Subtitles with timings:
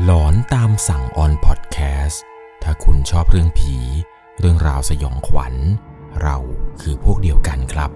[0.00, 2.22] หลอนตามสั่งออนพอดแคสต์
[2.62, 3.76] ถ้าคุณชอบเรื่องผี
[4.38, 5.54] เรื่องราวสยองขวัญ
[6.22, 6.36] เรา
[6.80, 7.90] คือพวกเดียวกันครับ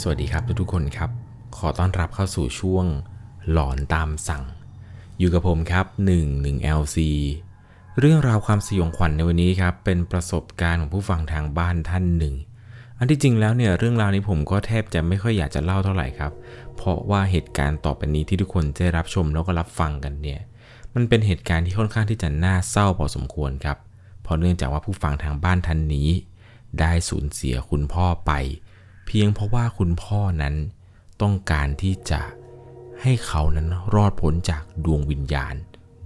[0.00, 1.10] สวัสดีครับทุกๆคนครับ
[1.56, 2.86] ขอต้อนรับเข้าสู่ช่วง
[3.50, 4.44] หลอนตามสั่ง
[5.18, 5.86] อยู่กับผมครับ
[6.16, 6.98] 1 1 LC
[7.98, 12.34] เรื่องราวความสยองขวัญในวันนี้ครับ เป็นประสบการณ์ของผู้ฟังทางบ้านท่านหนึ่ง
[12.98, 16.32] อันที่จริงแล้วเนี่ยเรื่องราวนี้ผมก็แทบจะไม่ค่อยอยากจะเล่าเท่าไหร่ครับ
[16.76, 20.40] เพราะว่าเหตุการณ์ต่อไปนี้ที่ทุกคนจะรับชมแล้วก็รับฟังกันเนี่ย
[20.94, 23.78] มันเป็นเหตุการณ์ที่ค่อนข้างที่จะน่าเศร้าพอสมควรครับ
[24.22, 26.08] เพราะเนื่องจากว่าผู้ฟังทางบ้านท่านนี้
[26.80, 28.32] ได้สูญเสียคุณพ่อไป
[29.06, 30.54] เพียงเพราะว่าคุณพ่อนั้น
[31.22, 32.20] ต้องการที่จะ
[33.02, 35.54] ให้เขานั้นรอดพ้นจากดวงวิญญาณ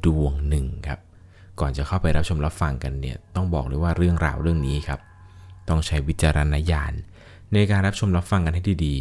[0.05, 0.99] ดวงหนึ่งครับ
[1.61, 5.01] ก่อนจะเข้าไปรับชมรับฟังกันเนี่ยต้องบอกเลยว่าเรื่องราวเรื่องนี้ครับ
[5.69, 6.93] ต้องใช้วิจารณญาณ
[7.53, 8.97] ในการรับชมรับฟังกันให้ดี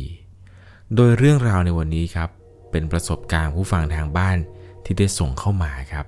[0.46, 2.30] ๆ โดยเรื่องราวในวันนี้ครับ
[2.72, 4.38] เป็นประสบการณ์ผู้ฟังทางบ้าน
[4.84, 6.06] ที่ได้ส่งเข้ามาครับ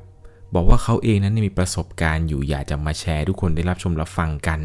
[0.53, 4.59] บอกว่าเขาเองนั้นมีประสบการณ์อยู่อยากจะมาแชร์ทุกคนได้รับชมรับฟังกัน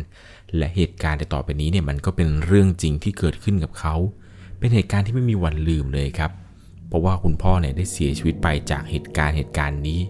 [0.57, 3.95] และเหตุการณ์ในต่อไปนี้เนี่ยมันก็เป็นเรื่องจริงที่เกิดขึ้นกับเขา
[4.59, 6.31] เป็นเหตุการณ์ที่ไม่มีวันลืมเลยครับ
[6.89, 10.01] เพราะว่าคุณพ่อเนี่ยได้เสียชีวิตไปจากเหตุการณ์เหตุการณ์นี้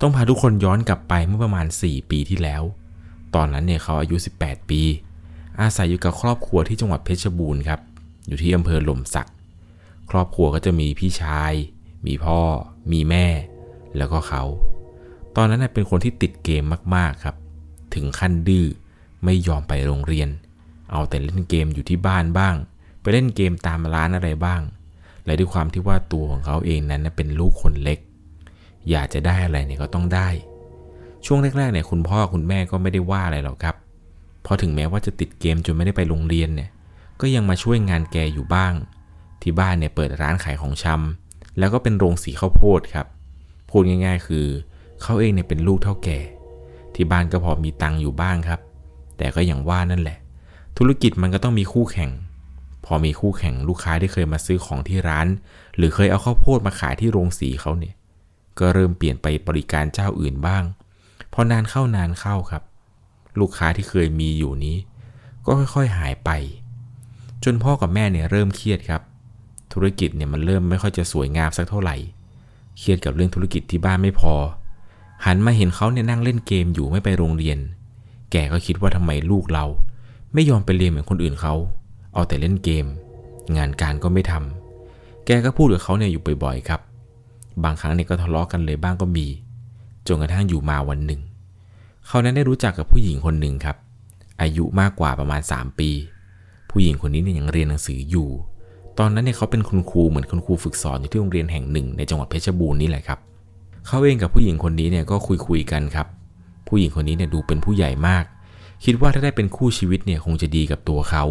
[0.00, 2.62] ต้องพาทุกคนย้อนกลับไปเมื่อประมาณ 4 ปีที่แล้ว
[3.34, 4.82] ตอนนั้นเนี่ยเขาอายุ 18 ปี
[5.60, 7.80] อาศัยอยู่กับครอบครัวที่จังหวัดเพชรบูรณ์ครับ
[8.26, 9.28] อยู่ที่อำเภอหล่มสัก
[10.10, 11.52] ครอบครัวก็จะมีพี่ชาย
[12.06, 12.40] มีพ่อ
[12.92, 13.26] มีแม่
[13.96, 14.42] แล้วก็เขา
[15.36, 17.36] ตอนนั้นเป็นคนที่ติดเกมมากๆครับ
[17.94, 18.66] ถึงขั้นดื้อ
[19.24, 20.28] ไม่ยอมไปโรงเรียน
[20.92, 22.54] เอาแต่เล่นเกมอยู่ที่บ้านบ้าง
[23.00, 24.62] ไปเล่นเกมตามร้านอะไรบ้าง
[25.24, 27.98] และด้วยความที่ว่าตัวของเขาเองนั้นเป็นลูกคนเล็ก
[28.90, 30.28] อยากจะได้อะไรเนี่ยก็ต้องได้
[31.26, 33.76] ช่วงแรกๆเนี่ยคุณพ่อคุณแม่ก็ไม่ได้ว่าอะไรหรอกครับ
[34.46, 36.70] เพราะถึงแม้ว่าจะติดเกมจนไม่ได้ไปโรงเรียนเนี่ย
[37.20, 38.72] ก็ยังมาช่วยงานแกอยู่บ้าง
[39.42, 43.06] ที่บ้านเนี่ยเปิดร้านขายของชำแล้วก็เป็นโรงสีข้าวโพดครับ
[43.68, 44.46] พูดง่ายๆ คือ
[45.02, 46.18] เขาเองเนี่ยเป็นลูกเท่าแก่
[46.94, 48.60] ที่บ้านก็พอมีตังค์อยู่บ้างครับ
[49.18, 50.18] แต่ก็อย่างว่านั่นแหละ
[50.78, 52.10] ธุรกิจมันก็ต้องมีคู่แข่ง
[52.84, 55.26] พอมีคู่แข่งลูกค้าที่เคยมาซื้อของที่ร้าน
[55.76, 57.94] หรือเคยเอาข้าวโพดมาขายที่โรงสีเขาเนี่ย
[58.58, 60.64] ก็เริ่มเปลี่ยนไปบริการเจ้าอื่นบ้าง
[61.32, 62.62] พอนานเข้านานเข้าครับ
[63.40, 64.76] ลูกค้าที่เคยมีอยู่นี้
[65.46, 66.30] ก็ค่อยๆหายไป
[67.44, 69.02] จนพ่อกับแม่เนี่ยเริ่มเครียดครับ
[69.72, 71.96] ธุรกิจเนี่ยมันเริ่มไม่ค่อยจะสวยงามสักเท่าไหร่
[72.78, 74.34] เครียดกับเรื่องธุรกิจที่บ้านไม่พอ
[75.24, 77.58] หันมาเห็นเขาเนี่ยนั่งเล่นเกมอยู่ไม่ไปโรงเรียน
[78.32, 79.64] แกก็คิดว่าทำไมลูกเรา
[80.34, 81.54] ไม่ยอมไปเรียนเหมือนคนอื่นเขา
[82.14, 82.86] เอาแต่เล่นเกม
[83.56, 86.80] งานการก็ไม่ทำแกก็พูดกับเขาเนี่ยอยู่บ่อยๆครับ
[87.64, 89.26] บางครั้งเนี่ยก็ทะเลาะกันเลยบ้างก็มี
[90.06, 91.20] จนกระทั่งอยู่มาวันหนึ่ง
[92.08, 93.76] เขานั้นได้รู้จักกับผู้หญิงคนหนึ่งครับ
[94.42, 95.90] อายุมากกว่าประมาณ 3 ปี
[96.70, 98.28] ผู้หญิงคนนี้เนี่ยยังเรียนหนังสืออยู่
[98.98, 103.18] ตอนนั้นเนี่ยเขาเป็นคุณครูเหมือนคุณครูฝึกสอนอยู่ที่โรงเรียนแห่งหนึ่งในจังหวัดเพชรบูรณ์นี่แหละครับ
[103.86, 106.06] เขาเองกับผู้หญิงคนนี้เนี่ยก็คุยคุยกันครับ
[106.68, 108.24] ผู้หญิงคนนี้เนี่ยดูเป็นผู้ใหญ่มาก
[108.84, 111.24] คิดว่าถ้าได้เป็นคู่ชีวิตเนี่ยคงจะดีกับตัวเขา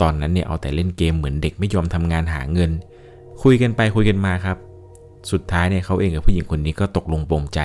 [0.00, 2.70] ตอนนั้นเนี่ยเอาแต่เล่นเกมเหมือนเด็กไม่ยอมทำงานหาเงิน
[3.42, 4.56] คุยกันไปคุยกันมาครับ
[5.30, 7.60] สุดท้ายเนี่ยเขาเองกับผู้หญิงคนนี้ก็ตกลงปลงใจ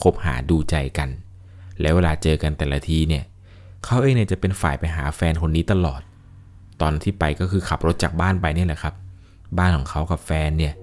[0.00, 1.08] คบหาดูใจกัน
[1.80, 3.24] แล้วเวลาเจอกันแต่ละทีเนี่ย
[3.84, 6.00] เขาเองเนี่ยจะเป็นฝ่ายไปหาแฟนคนนี้ตลอด
[6.80, 8.94] ตอนที่ไปก็คือขับรถจากบ้านไปนี่แหละครับ
[9.58, 10.74] บ้านของเขากับแฟนเนี่ย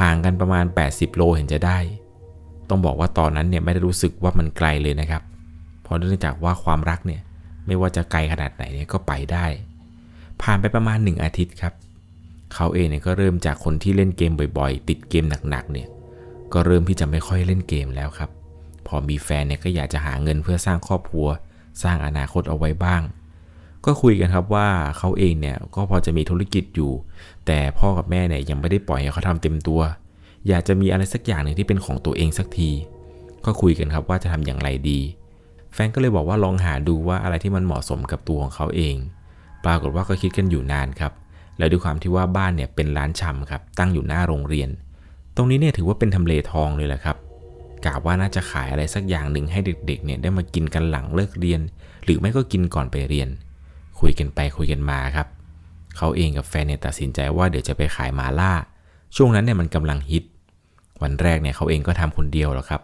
[0.00, 1.78] ห่างกันประมาณ 80 โลเห็นจะได้
[2.68, 5.22] ต้องบอกว่าตอนนั้นเนี่ยไม่ได้รู้สึกว่ามันไกลเลยนะครับ
[5.82, 7.20] เพราะเนื่องจากว่าความรักเนี่ย
[7.66, 9.46] ไม่ว่าจะไกลขนาดไหนเนี่ยก็ไปได้
[10.42, 11.74] ผ่านไปประมาณ 1 อาทิตย์ครับ
[12.54, 15.88] เขาเองเนี่ยก็เริ่มจากคนที่เล่นเกมบ่อยๆ ติดเกมหนักๆเนี่ย
[16.52, 18.30] ก็เริ่มที่จะไม่ค่อยเล่นเกมแล้วครับ
[18.94, 21.26] อมีแฟนเนี่ยก็อยากจะหาเงินเพื่อสร้างครอบครัว
[21.82, 23.02] สร้างอนาคตเอาไว้บ้าง
[23.84, 26.92] ก็คุยกันครับว่าเขาเองเนี่ยก็พอจะมีธุรกิจอยู่
[27.46, 29.80] แต่พ่อกับแม่เนี่ยยังไม่ได้ปล่อยให้เขาทำเต็มตัว
[30.48, 32.70] อยากจะมีอะไรสักอย่างหนึ่งที่เป็นของตัวเองสักที
[33.44, 35.00] ก็คุยกันครับว่าจะทำอย่างไรดี
[35.74, 38.96] แฟนก็เลยบอกว่าลองหาดูว่าอะไรที่มันเหมาะสมกับตัวของเขาเอง
[39.64, 41.12] ปรากฏว่าก็คิดกันอยู่นานครับ
[41.58, 44.68] แล้วด้วยความที่ว่าบ้านเนี่ยเป็นร้านชำครับตั้งอยู่หน้าโรงเรียน
[45.36, 47.16] ตรงนี้เนี่ยถือว่าเป็นทำเลทองเลยแหละครับ
[47.84, 51.60] กะว่าน่าจะขายอะไรสักอย่างหนึ่งให้เด็กๆเนี่ยได้มากินกันหลังเลิกเรียน
[52.04, 53.28] หรือไม่ก็กินก่อนไปเรียน
[54.00, 55.26] คุยกันไปคุยกันมาครับ
[55.96, 58.52] เขาเองกับแฟนเนี่ยตัดสินใจว่าเดี๋ยวจะไปขายหมาล่า
[59.16, 60.24] ช่วงนั้นเนี่ยมันกำลังฮิต
[61.02, 62.82] วันแรกเนี่ยเขาเองก็ทำคนเดียวหรอกครับ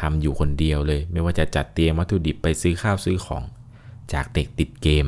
[0.00, 3.42] ทำอยู่คนเดียวเลย ไม่ว่าจะจัดเตรียมวัตถุดิบไปซื้อข้าวซื้อของ
[4.12, 5.06] จากเด็กติดเกม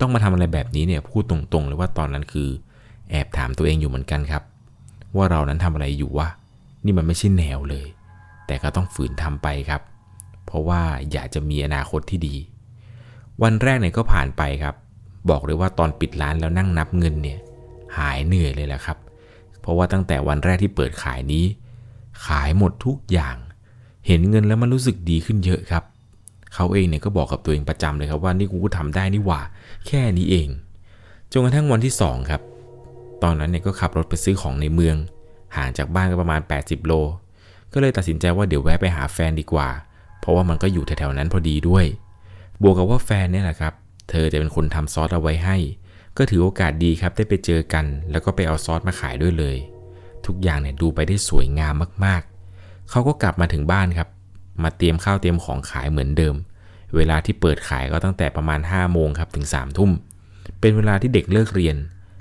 [0.00, 2.48] ต้องมาทำอะไรแบบนี้เนี่ยพูดตรงๆเลยว่าตอนนั้นคือ
[3.10, 4.42] แอบถามตัวเองอยู่เหมือนกันครับ
[5.16, 6.28] ว่าเรานั้นทำอะไรอยู่วะ
[6.84, 7.86] นี่มันไม่ใช่แนวเลย
[8.48, 9.82] แต่ก็ต้องฝืนทำไปครับ
[10.46, 12.36] เพราะว่าอยากจะมีอนาคตที่ดี
[13.42, 14.74] วันแรกเนี่ยก็ผ่านไปครับ
[15.30, 17.38] บอกเลยว่าตอนปิดร้านแล้วนั่งนับเงินเนี่ย
[17.98, 18.98] หายเหนื่อยเลยแหละครับ
[19.60, 21.44] เพราะว่าตั้งแต่วันแรกที่เปิดขายนี้
[22.26, 23.36] ขายหมดทุกอย่าง
[24.06, 25.84] เห็นเงินแล้วมันรู้สึกดีขึ้นเยอะครับ
[26.54, 29.40] เขาเองเนี่ยก็บอกกับตัวเองประจำเลยครับว่านี่กูก็ทำได้นี่หว่า
[29.86, 30.48] แค่นี้เอง
[31.32, 32.42] จนกระทั่งวันที่2ครับ
[33.22, 34.96] ตอนนั้นเนี่ยก็ขับรถไปซื้อของในเมือง
[35.56, 36.92] ห่างจากบ้านก็ประมาณ 80 โล
[37.72, 39.68] ก็เลยตัดสินใจว่าเดี๋ยวแวะไปหาแฟนดีกว่า
[40.20, 41.84] เพราะว่ามันก็อยู่แถวๆนั้นพอดีด้วย
[42.62, 43.74] บวกกับว่าแฟนเนี่ยแหละครับ
[44.10, 45.56] เธอจะเป็นคนทำซอสเอาไว้ให้
[46.16, 49.56] ก็ถือโอกาสดีครับได้ไปเจอกัน แล้วก็ไปเอาซอสมาขายด้วยเลย
[50.26, 51.74] ทุกอย่างเนี่ยดูไปได้สวยงาม
[52.04, 54.08] มากๆ เขาก็กลับมาถึงบ้านครับ
[54.62, 56.34] มาเตรียมข้าวเตรียมของขายเหมือนเดิม
[56.96, 59.90] เวลาที่เปิดขายก็ตั้งแต่ประมาณ5โมงครับถึง3ทุ่ม
[60.60, 61.76] เป็นเวลาที่เด็กเลิกเรียน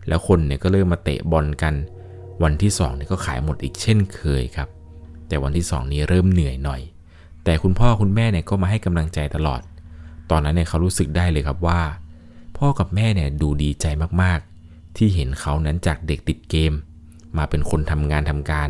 [0.08, 1.74] แล้วคนเนี่ยก็เริ่มมาเตะบอลกัน
[2.44, 4.68] วันที่2เนี่ยก็ขายหมดอีกเช่นเคยครับ
[5.28, 6.82] แต่วันที่ 2 นี้เริ่มเหนื่อยหน่อย
[7.44, 9.62] แต่คุณพ่อคุณแม่เนี่ยก็มาให้กำลังใจตลอด
[10.30, 11.82] ตอนนั้นเนี่ยเขารู้สึกได้เลยครับว่า
[12.58, 13.86] พ่อกับแม่เนี่ยดูดีใจ
[14.22, 16.74] มากๆ ที่เห็นเขานั้นจากเด็กติดเกม
[17.38, 18.70] มาเป็นคนทำงานทำการ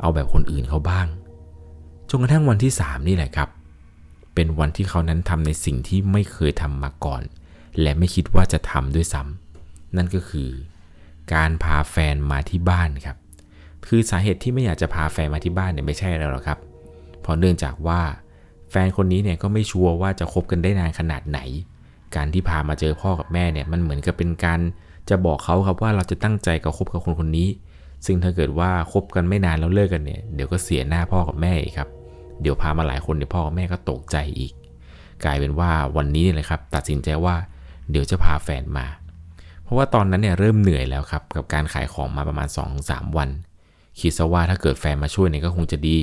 [0.00, 1.06] เอาแบบคนอื่นเขาบ้าง
[2.08, 3.48] จนกระทั่งวันที่ 3 นี่แหละครับ
[4.34, 7.22] เป็นวันที่เขานั้นทำในสิ่งที่ไม่เคยทำมาก่อน
[7.80, 10.50] และไม่คิดว่าจะทำด้วยซ้ำนั่นก็คือ
[11.34, 13.16] การพาแฟนมาที่บ้านครับ
[13.88, 16.58] คือสาเหตุที่ไม่อยากจะพาแฟนมาที่บ้านเนี่ยไม่ใช่อะไรหรอกครับ
[17.20, 18.00] เพราะเนื่องจากว่า
[18.70, 21.40] แฟนคนนี้เนี่ยก็ไม่ชัวร์ว่าจะคบกันได้นานขนาดไหน
[22.16, 24.60] การที่พามาเจอพ่อกับแม่เนี่ยมันเหมือนกับเป็นการ
[25.10, 27.48] จะบอกเขาครับว่าเราจะตั้งใจกับคบกับคนคนนี้
[28.06, 31.88] ซึ่งถ้าเกิดว่าคบกันไม่นานแล้วเลิกกันเนี่ยเดี๋ยวก็เสียหน้าพ่อกับแม่อีกครับ
[32.42, 34.52] เดี๋ยวพามาหลายคนเดี๋ยวพ่อกับแม่ก็ตกใจอีก
[35.24, 37.34] กลายเป็นว่าวันนี้เลยครับตัดสินใจว่า
[37.90, 38.86] เดี๋ยวจะพาแฟนมา
[39.62, 42.48] เพราะว่าตอนนั้นเนี่ยเริ่มเหนื่อยแล้วครับกับการขายของมาประมาณ
[42.82, 43.28] 2-3 วัน
[44.00, 45.98] คิดซะว่าถ้าเกิดแฟนมาช่วยเนี่ยก็คงจะดี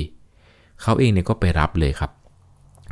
[0.82, 2.10] เขาเองเนี่ยก็ไปรับเลยครับ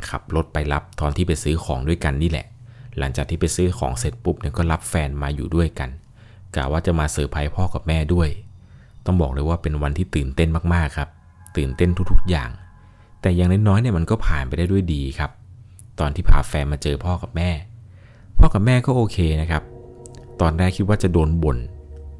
[0.09, 2.45] ขับรถไปรับตอนที่ไปซื้อของด้วยกันนี่แหละ
[2.97, 5.89] หลังจากที่ไปซื้อของเสร็จปุ๊บเนี่ยก็รับแฟนมาอยู่ด้วยกัน
[6.55, 8.29] กะว่าจะมาเซอร์ไพรส์พ่อกับแม่ด้วย
[9.05, 11.09] ต้องบอกเลยว่าเป็นวันที่ตื่นเต้นมากๆครับ
[11.57, 12.49] ตื่นเต้นทุกๆอย่าง
[13.21, 15.31] แต่อย่างน้อยๆเนี่ยมันก็ผ่านไปได้ด้วยดีครับ
[15.99, 17.49] ตอนที่พาแฟนมาเจอพ่อกับแม่
[18.37, 19.63] พ่อกับแม่ก็โอเคนะครับ
[20.41, 21.57] ตอนแรกคิดว่าจะโดนบ่น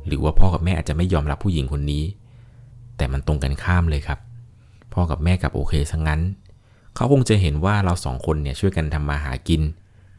[0.07, 2.03] หรือว่าพ่อกับแม่อาจจะไม่ยอมรับผู้หญิงคนนี้
[2.97, 4.19] แต่มันตรงกันข้ามเลยครับ
[4.93, 6.21] พ่อกับแม่กับโอเคซะงงั้น
[6.95, 9.61] เขาคงจะเห็นว่าเราสองคนเนี่ยช่วยกันทำมาหากิน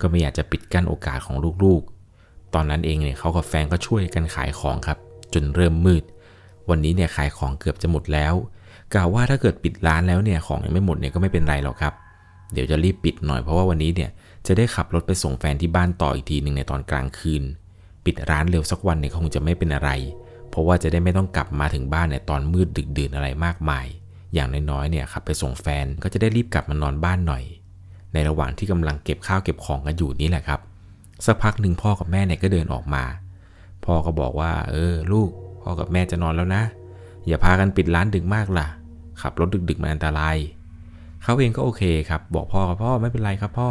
[0.01, 4.99] ก็ไม่อยากจะปิดกั้นโอกาสของลูกๆ ตอนนั้นเองเนี่ยเขากับแฟนก็ช่วยกันขายของครับ
[5.35, 6.03] จนเริ่มมืด
[6.71, 8.35] วันนี้เนี่ยขายของเกือบจะหมดแล้ว
[8.95, 11.95] กล่าวว่าถ้าเกิดปิดร้านแล้วเนี่ยของยังไม่หมดเนี่ยก็ไม่เป็นไรหรอกครับ
[12.53, 14.11] เดี๋ยวจะรีบปิดหน่อยเพราะว่าวันนี้เนี่ย
[14.47, 17.43] จะได้ขับรถไปส่งแฟนที่บ้านต่ออีกทีหนึ่งในตอนกลางคืน
[18.05, 19.91] ปิดร้านเร็วสักวันเนี่ยคงจะไม่เป็นอะไร
[20.57, 23.87] เพราะว่าจะได้ไม่ต้องกลับมาถึงบ้านในตอนมืดดึกดื่นอะไรมากมาย
[24.35, 27.45] อย่างน้อยๆเนี่ยขับไปส่งแฟนก็จะได้รีบกลับมานอนบ้านหน่อย
[28.13, 30.61] ในระหว่างที่กำลังเก็บข้าวเก็บของกันอยู่นี่แหละครับ
[31.27, 33.05] สักพักหนึ่งพ่อกับแม่เนี่ยก็เดินออกมา
[33.85, 35.31] พ่อก็บอกว่า เออ ลูก
[35.63, 36.63] พ่อกับแม่จะนอนแล้วนะ
[37.27, 38.67] อย่าพากันปิดร้านดึกมากล่ะ
[39.21, 40.37] ขับรถดึกๆมันอันตราย
[41.23, 43.69] เขาเองก็โอเคครับ บอกพ่อกับพ่อไม่เป็นไรครับพ่อ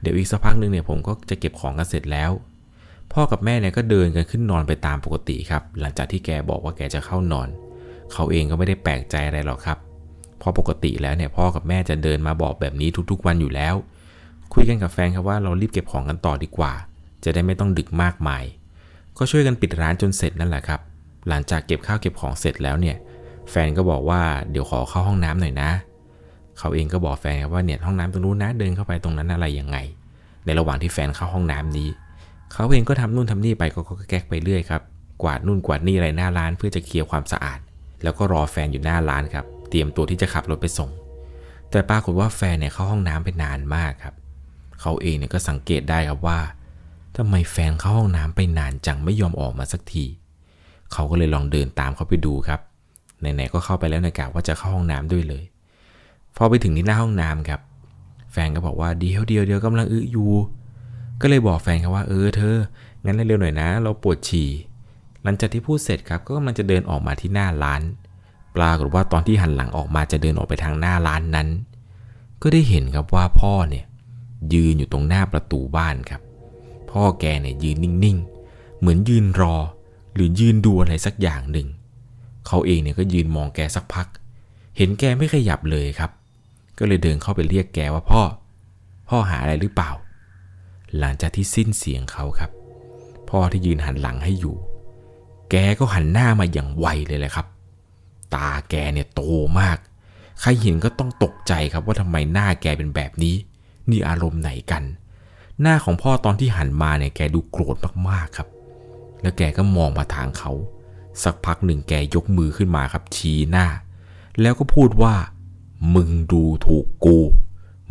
[0.00, 2.30] เดี๋ยวอีกสักพักหนึ่งเนี่ยผมก็จะเก็บของกันเสร็จแล้ว
[3.12, 7.48] พ่อกับแม่เนี่ยก็เดินกันขึ้นนอนไปตามปกติครับ หลังจากที่แกบอกว่าแกจะเข้านอน
[8.12, 9.78] เขาเองก็ไม่ได้แปลกใจอะไรหรอกครับ
[10.38, 13.74] เพราะปกติแล้วเนี่ยพ่อกับแม่จะเดินมาบอกแบบนี้ทุกๆ วันอยู่แล้ว
[14.52, 16.72] คุยกันกับแฟนครับว่าเรารีบเก็บของกันต่อดีกว่า
[17.24, 18.44] จะได้ไม่ต้องดึกมากมาย
[19.18, 20.80] ก็ช่วยกันปิดร้านจนเสร็จนั่นแหละครับ
[21.28, 22.96] หลังจากเก็บข้าวเก็บของเสร็จแล้วเนี่ย
[23.50, 25.70] แฟนก็บอกว่าเดี๋ยวขอเข้าห้องน้ำหน่อยนะ
[26.58, 29.76] เขาเองก็บอกแฟนครับว่าเนี่ยห้องน้ำตรงนู้นนะเดินเข้าไปตรงนั้นอะไรยังไง
[30.44, 31.88] ในระหว่างที่แฟนเข้าห้องน้ำนี้
[32.52, 34.82] เขาเองก็ทำนู่นทำนี่ไปก็แก๊กไปเรื่อยครับ
[35.22, 37.58] กวาดนู่นกวาดนี่อะไรหน้าร้านเพื่อจะเคลียร์ความสะอาด
[38.02, 40.90] แล้วก็รอแฟนอยู่หน้าร้านครับ เตรียมตัวที่จะขับรถไปส่ง
[41.70, 44.14] แต่ปรากฏว่าแฟนเนี่ยเข้าห้องน้ำไปนานมากครับ
[44.80, 46.38] เขาเองเนี่ยก็สังเกตได้ครับว่า
[47.16, 50.04] ทำไมแฟนเข้าห้องน้ำไปนานจังไม่ยอมออกมาสักที
[50.92, 52.60] เขาก็เลยลองเดินตามเขาไปดูครับ
[53.20, 55.44] ไหนๆก็เข้าไปแล้วในกะว่าจะเข้าห้องน้ำด้วยเลย
[56.36, 57.60] พอไปถึงที่หน้าห้องน้ำครับ
[58.32, 60.30] แฟนก็บอกว่าเดียวเดียวเดียวกำลังอึอยู่
[61.20, 62.56] ก็เลยบอกแฟนครับว่าเออเธอ
[63.04, 64.50] งั้นเร็วๆหน่อยนะ เราปวดฉี่
[65.22, 67.82] หลังจากที่พูดเสร็จครับ ก็กำลังจะเดินออกมาที่หน้าร้าน
[68.56, 71.48] ปรากฏว่าตอนที่หันหลังออกมาจะเดินออกไปทางหน้าร้านนั้น
[72.42, 73.84] ก็ได้เห็นครับว่าพ่อเนี่ย
[74.54, 76.20] ยืนอยู่ตรงหน้าประตูบ้านครับ
[76.90, 79.54] พ่อแกเนี่ยยืนนิ่งๆ เหมือนยืนรอ
[80.14, 81.68] หรือยืนดูอะไรสักอย่างหนึ่ง
[82.46, 84.06] เขาเองเนี่ยก็ยืนมองแกสักพัก
[84.76, 86.10] เห็นแกไม่ขยับเลยครับ
[86.78, 88.22] ก็เลยเดินเข้าไปเรียกแกว่าพ่อ
[89.08, 89.90] พ่อหาอะไรหรือเปล่า
[90.98, 92.50] หลังจากที่สิ้นเสียงเขาครับ
[93.28, 94.56] พ่อที่ยืนหันหลังให้อยู่
[95.50, 97.46] แกก็หันหน้ามาอย่างไวเลยแหละครับ
[98.34, 99.22] ตาแกเนี่ยโต
[99.60, 99.78] มาก
[100.40, 103.34] ใครเห็นก็ต้องตกใจครับว่าทำไมหน้าแกเป็นแบบนี้
[103.90, 104.82] นี่อารมณ์ไหนกัน
[105.60, 107.76] หน้าของพ่อตอนที่หันมาเนี่ยแกดูโกรธ
[108.08, 108.48] มากๆครับ
[109.22, 110.52] แล้วแกก็มองมาทางเขา
[111.22, 113.66] สักพักหนึ่งแกยกมือขึ้นมาครับชี้หน้า
[114.40, 115.14] แล้วก็พูดว่า
[115.94, 117.18] มึงดูถูกกู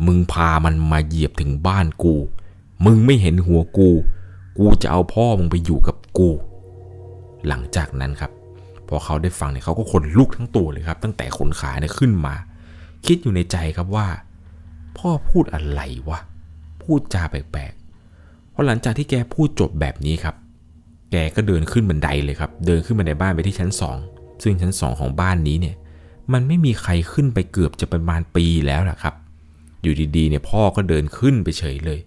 [0.06, 2.14] มึงพามันมาเหยียบถึงบ้านกู
[2.84, 3.90] มึงไม่เห็นหัวกู
[4.58, 6.30] กูจะเอาพ่อมึงไปอยู่กับกู
[7.48, 8.32] หลังจากนั้นครับ
[8.88, 12.34] พอเขาได้ฟังเนี่ยเขาก็ขนลุกทั้งตัวเลยครับ ตั้งแต่ขนขาเนี่ยขึ้นมา
[13.06, 14.08] คิดอยู่ในใจครับว่า
[14.98, 16.20] พ่อพูดอะไรวะ
[16.82, 20.34] พูดจาแปลกๆพอหลังจากที่แกพูดจบแบบนี้ครับ
[21.12, 23.96] แกก็เดินขึ้นบันไดเลยครับ เดินขึ้นบันไดบ้านไปที่ชั้นสอง
[24.42, 25.76] ซึ่งชั้นสองของบ้านนี้เนี่ย
[26.32, 29.14] มันไม่มีใครขึ้นไปเกือบจะประมาณปีแล้วล่ะครับ
[29.82, 32.00] อยู่ดีๆเนี่ยพ่อก็เดินขึ้นไปเฉยเลย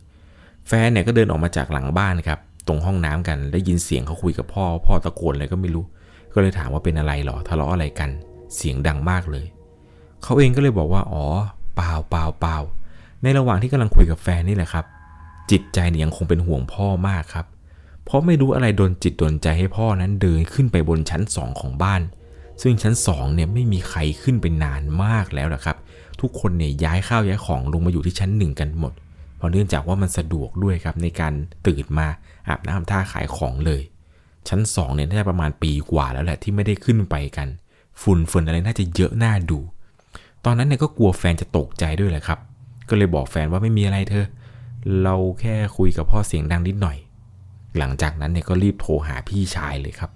[0.74, 5.86] แฟนเนี่ยก็เดินออกมาจากหลังบ้านครับ ตรงห้องน้ำกันได้ยินเสียงเขาคุยกับพ่อ พ่อตะโกนอะไรก็ไม่รู้
[6.34, 8.10] ก็เลยถามว่าเป็นอะไรหรอทะเลาะอะไรกัน
[8.56, 9.46] เสียงดังมากเลย
[10.24, 11.26] เขาเองก็เลยบอกว่าอ๋อ
[11.76, 12.58] เปล่าเปล่าเปล่า
[13.24, 14.86] ในระหว่างที่กำลังคุยกับแฟนนี่แหละครับ
[15.52, 17.46] จิตใจเนี่ยยังคงเป็นห่วงพ่อมากครับ
[18.06, 22.02] เพราะไม่รู้อะไรโดนจิตโดนใจให้พ่อนั้นเดินขึ้นไปบนชั้นสองของบ้าน
[22.62, 25.78] ซึ่งชั้นสองเนี่ยไม่มีใครขึ้นไปนานมากแล้วนะครับ
[26.22, 28.94] ทุกคนเนี่ยย้ายข้าวย้ายของลงมาอยู่ที่ชั้นหนึ่งกันหมด
[29.42, 31.34] เพราะเนื่องจากว่ามันสะดวกด้วยครับในการ
[31.68, 32.08] ตื่นมา
[32.48, 33.82] อาบน้ำท่าขายของเลย
[34.50, 37.48] ชั้นสองเนี่ยน่าจะประมาณปีกว่าแล้วแหละที่ไม่ได้ขึ้นไปกัน
[38.02, 39.60] ฝุ่นฝนอะไรน่าจะเยอะน่าดู
[40.46, 42.40] ตอนนั้นเนี่ยก็กลัวแฟนจะตกใจด้วยแหละครับ
[42.90, 44.26] ก็เลยบอกแฟนว่าไม่มีอะไรเธอ
[45.04, 46.98] เราแค่คุยกับพ่อเสียงดังนิดหน่อย
[47.78, 50.12] หลังจากนั้นเนี่ยก็รีบโทรหาพี่ชายเลยครับ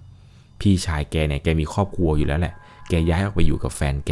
[0.61, 2.53] พี่ชายแกเนี่ยแกมีครอบครัวอยู่แล้วแหละ
[2.89, 4.11] แกย้ายออกไปอยู่กับแฟนแก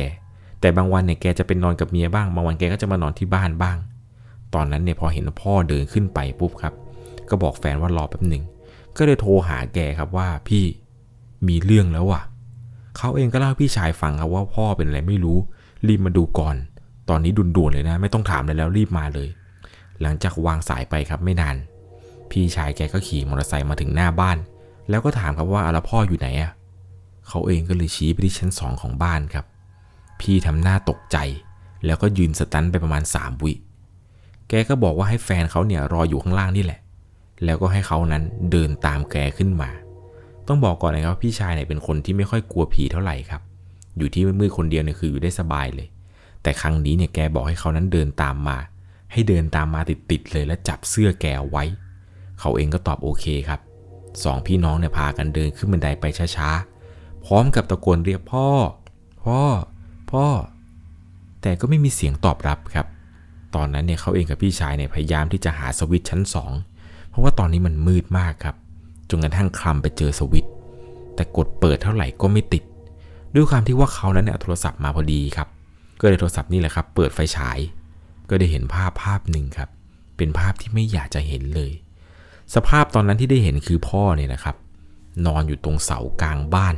[0.60, 3.78] แต่บางวันเนี่ยแกจะเป็นนอนกับเมียบ้าง บางวันแกก็จะมานอนที่บ้านบ้าง
[4.56, 6.74] ตอนนั้นเนี่ยพอเห็นพ่อเดินขึ้นไปปุ๊บครับ
[7.30, 8.44] ก็บอกแฟนว่ารอแป๊บหนึ่ง
[8.98, 10.64] ก็เลยโทรหาแกครับว่าพี่
[11.48, 12.22] มีเรื่องแล้วว่ะ
[12.98, 15.38] เขาเองก็เล่าพี่ชายฟังครับว่าพ่อเป็นอะไรไม่รู้
[15.88, 16.56] รีบมาดูก่อน
[17.10, 19.30] ตอนนี้ด่วนๆเลยนะ ไม่ต้องถามเลยแล้วรีบมาเลย
[20.02, 21.56] หลังจากวางสายไปครับไม่นาน
[22.32, 24.38] พี่ชายแกก็ขี่มอเตอร์ไซค์มาถึงหน้าบ้าน
[24.90, 26.52] แล้วก็ถามครับว่าอาแล้วพ่ออยู่ไหนอะ
[27.28, 29.46] เขาเองก็เลยชี้ไปที่ชั้นสองของบ้านครับ
[30.22, 31.18] พี่ทำหน้าตกใจ
[31.86, 33.54] แล้วก็ยืนสตันไปประมาณ3วิ
[34.54, 36.80] แกก็บอกว่าให้แฟนเขาเนี่ยรออยู่ข้างล่างนี่แหละ
[37.46, 39.70] แล้วก็ให้เขานั้นเดินตามแกขึ้นมา
[40.48, 43.42] ต้องบอกก่อนนะครับว่าพี่ชายเนี่ยเป็นคนที่ไม่ค่อยกลัวผีเท่าไหร่ครับ
[43.98, 45.88] อยู่ที่มืดๆคนเดียวเนี่ยคืออยู่ได้สบายเลย
[46.44, 48.58] แต่ครั้งนี้เนี่ยแกบอกให้เขานั้นเดินตามมา
[49.12, 51.64] ให้เดินตามมาติดๆเลยและจับเสื้อแกไว้
[52.40, 53.60] เขาเองก็ตอบโอเคครับ
[54.24, 56.06] สองพี่น้องเนี่ยพากันเดินขึ้นบันไดไป
[56.36, 58.48] ช้าๆ พร้อมกับตะโกนเรียกพ่อ
[59.24, 59.40] พ่อ
[60.12, 60.26] พ่อ
[61.42, 62.88] แต่ก็ไม่มีเสียงตอบรับครับ
[63.56, 66.52] ตอนนั้นเนี่ยเขาเองกับพี่ชายเนี่ยพยายามที่จะหาสวิตช์ชั้นสอง
[67.10, 68.56] เพราะว่าตอนนี้มันมืดมากครับ
[69.10, 70.52] จนกระทั่งคลำไปเจอสวิตช์
[71.16, 72.64] แต่กดเปิดเท่าไหร่ก็ไม่ติด
[73.36, 75.48] ด้วยความที่ว่าเขานั้นเนี่ยโทรศัพท์มาพอดีครับ
[76.00, 77.60] ก็เลยโทรศัพท์นี่แหละครับ เปิดไฟฉาย
[78.30, 79.70] ก็ได้เห็นภาพภาพหนึ่งครับ
[80.18, 81.72] เป็นภาพที่ไม่อยากจะเห็นเลย
[82.56, 84.56] สภาพตอนนั้นที่ได้เห็นคือพ่อเนี่ยนะครับ
[85.26, 86.76] นอนอยู่ตรงเสากลางบ้าน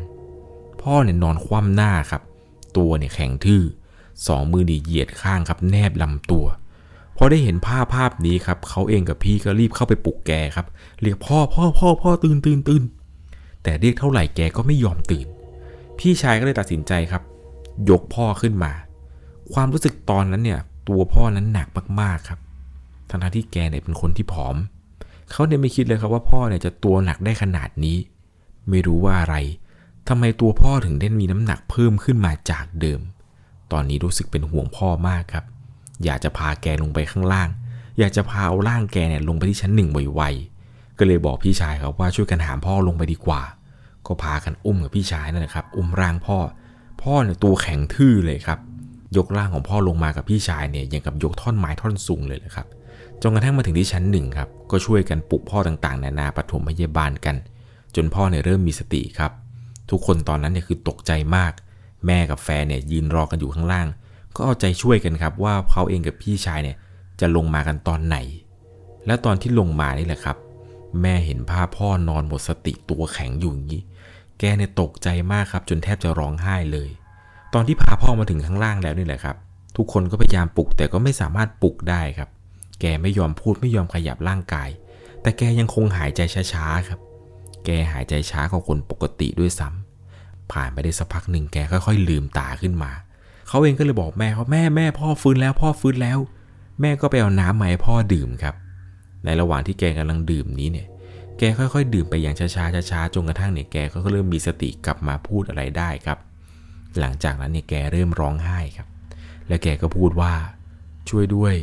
[0.82, 2.22] พ่อเนี่ยนอนคว่ำหน้าครับ
[2.78, 3.64] ตัวเนี่ยแข็งทื่อ
[4.28, 6.46] สองมือดีเหยียดข้างครับ แนบลำตัว
[7.18, 10.68] พอได้เห็นภาพภาพนี้ครับเขาเองกับพี่ก็รีบเข้าไปปลุกแกครับ
[11.02, 12.84] เรียกพ่อพ่อพ่อพ่อตื่นตื่นตื่น
[13.64, 15.28] แต่เรียกเท่าไหร่แกก็ไม่ยอมตื่น
[16.00, 17.24] พี่ชายก็เลยตัดสินใจครับ
[17.90, 18.72] ยกพ่อขึ้นมา
[19.54, 21.68] ความรู้สึกตอนนั้นเนี่ย ตัวพ่อนั้นหนัก
[22.02, 22.40] มากๆครับ
[23.10, 24.56] ทั้งที่แกเนี่ยเป็นคนที่ผอม
[25.32, 27.98] เขาเนี่ยไม่คิดเลยครับว่าพ่อเนี่ยจะตัวหนักได้ขนาดนี้
[28.70, 29.36] ไม่รู้ว่าอะไร
[30.08, 33.02] ทำไมตัวพ่อถึงได้มีน้ำหนักเพิ่มขึ้นมาจากเดิม
[33.72, 35.46] ตอนนี้รู้สึกเป็นห่วงพ่อมากครับ
[36.04, 37.50] อยากจะพาแกลงไปข้างล่าง
[38.00, 43.42] อยากจะพาเอาร่างแกเนี่ยลงไปที่ชั้นหนึ่งไวๆก็เลยบอกพี่ชายครับว่าช่วยกันหามพ่อลงไปดีกว่า
[44.08, 46.38] ก็พากันอุ้มกับพี่ชายนั่นแหละครับอุ้มร่างพ่อ
[47.02, 48.60] พ่อเนี่ยตัวแข็งทื่อเลยครับ
[49.18, 52.68] ยกร่างของพ่อลงมากับพี่ชายเนี่ยอย่างกับยกท่อนไม้ท่อนสูงเลยนะครับ
[53.22, 57.36] จนกระทั่งมาถึงที่ชั้นหนึ่งครับก็ช่วยกันปลุกพ่อต่างๆ นานาปฐมพยาบาลกัน
[57.96, 59.32] จนพ่อเนี่ยเริ่มมีสติครับ
[59.90, 61.52] ทุกคนตอนนั้นเนี่ยคือตกใจมาก
[62.06, 63.88] แม่กับแฟนเนี่ยยืนรอกันอยู่ข้างล่าง
[64.36, 66.78] ก็เอาใจช่วยกันครับว่าเขาเองกับพี่ชายเนี่ย
[67.20, 68.18] จะลงมากันตอนไหน
[69.06, 70.38] และตอนที่ลงมานี่แหละครับ
[71.02, 73.82] แม่เห็นภาพพ่อนอนหมดสติตัวแข็งอยู่อย่างนี้
[74.40, 76.90] แกเนี่ยตกใจมากครับ จนแทบจะร้องไห้เลย
[77.54, 79.36] ตอนที่พาพ่อมาถึงข้างล่างแล้วนี่แหละครับ
[79.78, 82.30] ทุกคนก็พยายามปลุกแต่ก็ไม่สามารถปลุกได้ครับ
[82.82, 84.70] แกไม่ยอมพูดไม่ยอมขยับร่างกาย
[85.22, 86.22] แต่แกยังคงหายใจ
[86.54, 87.00] ช้าๆครับ
[87.66, 92.92] แกหายใจช้ากว่าคนปกติด้วยซ้ำผ่านไปได้สักพักหนึ่งแกค่อยๆลืมตาขึ้นมา
[93.48, 96.20] เขาเองก็เลยบอกแม่เขาแม่แม่พ่อฟื้นแล้วพ่อฟื้นแล้ว
[96.82, 98.56] แม่ก็ไปเอาน้ำมาให้พ่อดื่มครับ
[99.26, 100.88] ในระหว่างที่แกกำลังดื่มนี้เนี่ย
[101.38, 106.18] แกค่อยๆ ดื่มไปอย่างช้าๆช้าๆจนกระทั่งเนี่ยแกก็เริ่มมีสติกลับมาพูดอะไรได้ครับ
[107.00, 108.88] หลังจากนั้นเนี่ยแกเริ่มร้องไห้ครับ
[109.48, 110.34] แล้วแกก็พูดว่า
[111.10, 111.54] ช่วยด้วย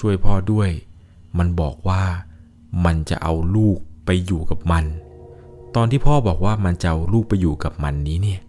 [0.00, 0.70] ช่วยพ่อด้วย
[1.38, 2.02] มันบอกว่า
[2.84, 4.84] มันจะเอาลูกไปอยู่กับมัน
[5.76, 8.40] ตอนที่พ่อบอกว่ามันจะเอาลูกไปอยู่กับมันนี้เนี่ย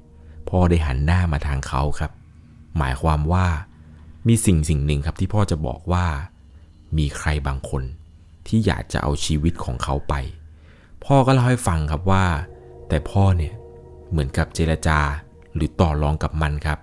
[0.50, 2.12] พ่อได้หันหน้ามาทางเขาครับ
[2.78, 3.48] หมายความว่า
[4.28, 6.06] มีสิ่งสิ่งหนึ่งครับที่พ่อจะบอกว่า
[6.98, 7.84] มีใครบางคน
[8.48, 10.14] ที่อยากจะเอาชีวิตของเขาไป
[11.06, 12.26] พ่อก็เล่าให้ฟังครับว่า
[12.88, 13.54] แต่พ่อเนี่ย
[14.10, 15.00] เหมือนกับเจรจา
[15.56, 16.80] หรือต่อรองกับมันครับ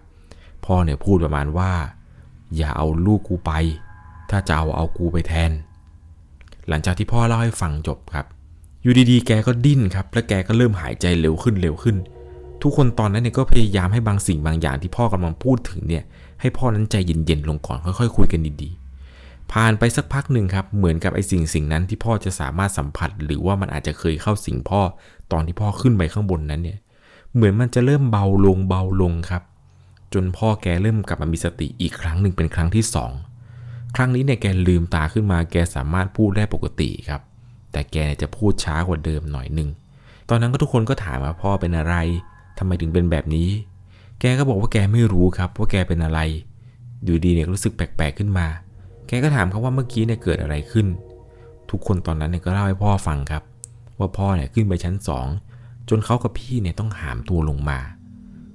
[0.67, 1.73] พ่อเนี่ยพูดประมาณว่า
[2.57, 3.53] อย่าเอาลูกกูไป
[4.31, 5.53] ถ้าจะเอาเอากูไปแทน
[6.69, 8.27] หลังจากที่พ่อเล่าให้ฟังจบครับ
[8.83, 11.97] อยู่ดีๆ แกก็ดิ้นครับ และแกก็เริ่มหายใจเร็วขึ้นเร็วขึ้น
[12.67, 16.05] ทุกคนตอนนั้นเนี่ยก็พยายามให้บางสิ่งบางอย่างที่พ่อกำลังพูดถึงเนี่ย
[16.41, 24.81] ให้พ่อนั้นใจเย็นๆลงก่อนค่อยๆคุยกันดีๆ ผ่านไปสักพักหนึ่งครับ เหมือนกับไอ้สิ่งสิ่งนั้นที่พ่อจะสามารถสัมผัส หรือว่ามันอาจจะเคยเข้าสิงพ่อ
[25.33, 26.79] ตอนที่พ่อขึ้นไปข้างบนนั้นเนี่ย
[27.35, 29.43] เหมือนมันจะเริ่มเบาลงเบาลงครับ
[30.15, 33.13] จนพ่อแกเริ่มกลับมามีสติอีกครั้งหนึ่งเป็นครั้งที่สอง
[33.97, 37.21] ครั้งนี้เนี่ยแกลืมตาขึ้นมาแกสามารถพูดได้ปกติครับ
[37.73, 39.69] แต่แกจะพูดช้ากว่าเดิมหน่อยหนึ่ง
[40.29, 41.97] ตอนนั้นก็ทุกคนก็ถามว่าพ่อเป็นอะไร
[42.59, 43.49] ทำไมถึงเป็นแบบนี้
[44.21, 46.21] แกก็บอกว่าแกไม่รู้ครับ ว่าแกเป็นอะไร
[47.05, 48.47] อยู่ดีเนี่ยรู้สึกแปลกๆขึ้นมา
[49.09, 50.87] แกก็ถามเขาว่าเมื่อกี้เนี่ยเกิดอะไรขึ้น
[51.71, 53.43] ทุกคนตอนนั้นเนี่ยก็เล่าให้พ่อฟังครับ
[53.99, 55.27] ว่าพ่อเนี่ยขึ้นไปชั้นสอง
[55.89, 57.79] จนเขากับพี่เนี่ยต้องหามตัวลงมา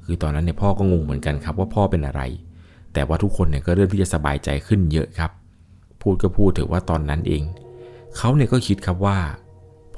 [0.06, 2.22] คือตอนนั้นเนี่ยพ่อก็งงเหมือนกันครับว่าพ่อเป็นอะไร
[2.94, 5.32] แต่ว่าทุกคนเนี่ยก็เริ่มที่จะสบายใจขึ้นเยอะครับ
[6.02, 7.44] พูดก็พูดถือว่าตอนนั้นเอง
[8.18, 9.18] เขาเนี่ยก็คิดครับว่า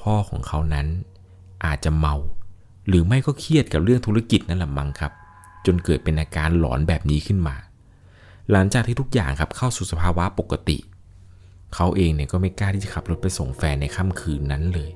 [0.01, 0.87] พ่อของเขานั้น
[1.65, 2.15] อาจจะเมา
[2.87, 5.11] หรือไม่ก็เครียดกับเรื่องธุรกิจนั่นแหละมั้งครับ
[5.65, 7.55] จนเกิดเป็นอาการหลอนแบบนี้ขึ้นมา
[8.51, 10.77] หลังจากที่ทุกอย่างครับเข้าสู่สภาวะปกติ
[11.75, 14.91] เขาเองเนี่ยก็ไม่กล้าที่จะขับรถไปส่งแฟนในค่ำคืนนั้นเลย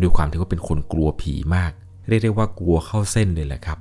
[0.00, 1.72] ด้วยความที่ว่าเป็นคนกลัวผีมาก
[2.08, 3.78] เรียกได้ว่ากลัวเข้าเส้นเลยแหละครับ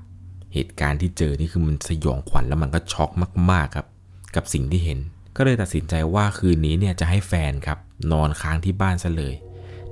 [0.54, 3.10] เหตุการณ์ที่เจอนี่คือมันสยองขวัญแล้วมันก็ช็อก
[3.52, 3.88] มากๆครับ
[4.36, 5.00] กับสิ่งที่เห็น
[5.36, 7.78] ก็เลยตัดสินใจว่าคืนนี้เนี่ยจะให้แฟนครับ
[8.12, 9.34] นอนค้างที่บ้านซะเลย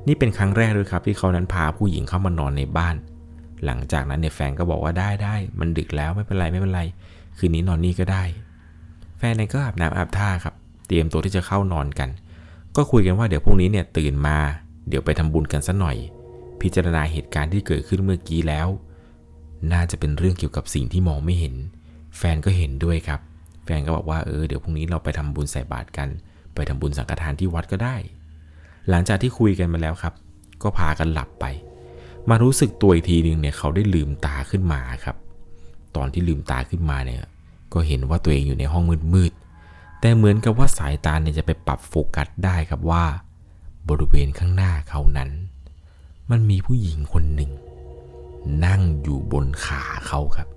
[0.07, 2.95] นี่เป็นครั้งแรกเลยครับที่เขานั้นพาผู้หญิงเข้ามานอนในบ้าน
[3.65, 6.81] หลังจากนั้นเนี่ยแฟนก็บอกว่าได้ได้มันดึกแล้วไม่เป็นไรไม่เป็นไร
[7.37, 8.23] คืนนี้นอนนี่ก็ได้
[9.17, 10.55] แฟนเนี่ยก็อาบน้ำอาบท่าครับ
[10.87, 12.09] เตรียมตัวที่จะเข้านอนกัน
[12.75, 14.37] ก็คุยกันว่าเดี๋ยวพรุ่งนี้เนี่ยตื่นมา
[14.89, 15.97] เดี๋ยวไปทำบุญกันสัหน่อย
[16.61, 18.67] พิจารณาเหตุการณ์ที่เกิดขึ้นเมื่อกี้แล้ว
[19.73, 21.55] น่าจะเป็นเรื่องเกี่ยวกับสิ่งที่มองไม่เห็น
[22.17, 23.19] แฟนก็เห็นด้วยครับ
[23.65, 26.09] แฟนก็บอกว่าเออเดี๋ยวพรุ่งนี้เราไปทำบุญใส่บาตรกัน
[26.55, 27.95] ไปทำบุญสังฆทานที่วัดก็ได้
[28.89, 30.13] หลังจากที่คุยกันมาแล้วครับ
[30.63, 31.45] ก็พากันหลับไป
[32.29, 35.17] มารู้สึกตัวอีกทีหนึ่งเนี่ยเขาได้ลืมตาขึ้นมาครับ
[35.95, 37.23] ตอนที่ลืมตาขึ้นมาเนี่ย
[37.73, 43.05] ก็เห็นว่าตัวเองอยู่ในห้องมืดๆแต่เหมือนกับว่าสายตาเนี่ยจะไปปรับโฟกัสได้ครับว่า
[43.89, 45.29] บริเวณข้างหน้าเขานั้น
[46.29, 47.51] มันมีผู้หญิงคนหนึ่ง
[48.65, 50.47] นั่งอยู่บนขาเขาครับ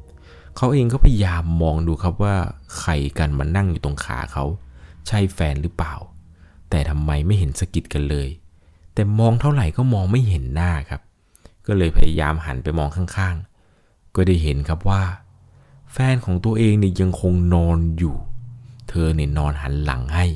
[0.57, 2.35] เขาเองก็พยายามมองดูครับว่า
[2.79, 4.45] ใครกันมานั่งอยู่ตรงขาเขา
[5.07, 5.95] ใช่แฟนหรือเปล่า
[6.71, 8.29] แต่ทำไมไม่เห็นสกิดกันเลย
[8.95, 11.01] แต่มองเท่าไหร่ก็มองไม่เห็นหน้าครับ
[11.67, 15.03] ก็เลยพยายามหันไปมองข้างๆ ก็ได้เห็นครับว่า
[15.93, 18.17] แฟนของตัวเองเนี่ยยังคงนอนอยู่
[18.89, 20.27] เธอเนี่ยนอนหันหลังให้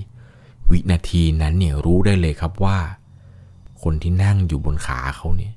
[0.71, 2.79] วินาทีนั้นเนี่ยรู้ได้เลยครับว่า
[3.83, 5.53] คนที่นั่งอยู่บนขาเขาเนี่ย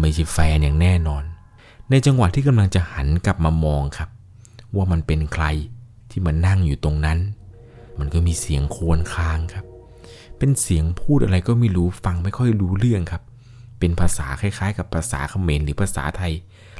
[0.00, 1.24] ไม่ใช่แฟนอย่างแน่นอน
[1.90, 4.08] ในจังหวะที่กำลังจะหันกลับมามองครับ
[4.76, 5.44] ว่ามันเป็นใคร
[6.10, 7.18] ที่มานั่งอยู่ตรงนั้น
[7.98, 9.64] มันก็มีเสียงควญคางครับ
[10.38, 13.22] เป็นเสียงพูดอะไรก็ไม่รู้ฟังไม่ค่อยรู้เรื่องครับ
[13.78, 16.32] เป็นภาษาคล้ายๆ กับภาษาเขมรหรือภาษาไทย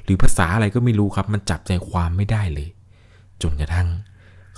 [0.05, 2.69] หรือภาษาอะไรก็ไม่รู้ครับ มันจับใจความไม่ได้เลย
[3.43, 3.89] จนกระทั่ง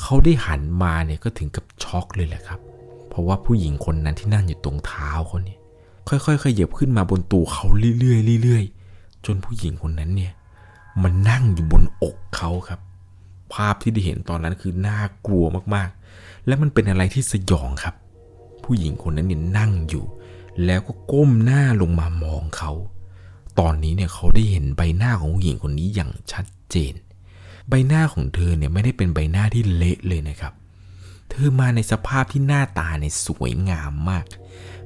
[0.01, 2.61] เขาได้หันมาเนี่ยก็ถึงกับช็อกเลยแหละครับ
[3.09, 5.59] เพราะว่าผู้หญิงคนนั้นที่นั่งอยู่ตรงเท้าเขาเนี่ย
[6.09, 7.64] ค่อยๆขยับขึ้นมาบนตัวเขา
[7.99, 10.33] เรื่อยๆเรื่อยๆจนผู้หญิงคนนั้นเนี่ย
[11.03, 12.81] มันนั่งอยู่บนอกเขาครับ
[13.55, 15.44] ภาพที่ได้เห็นตอนนั้นคือน่ากลัว
[15.75, 17.94] มากๆ และมันเป็นอะไรที่สยองครับ
[18.64, 20.05] ผู้หญิงคนนั้นเนี่ยนั่งอยู่
[20.64, 22.73] แล้วก็ก้มหน้าลงมามองเขา
[23.59, 26.95] ตอนนี้เนี่ยเขาได้เห็นใบหน้าของผู้หญิงคนนี้อย่างชัดเจน
[27.69, 30.53] ใบหน้าของเธอเนี่ยไม่ได้เป็นใบหน้าที่เละเลยนะครับ
[31.31, 34.25] เธอมาในสภาพที่หน้าตาเนี่ยสวยงามมาก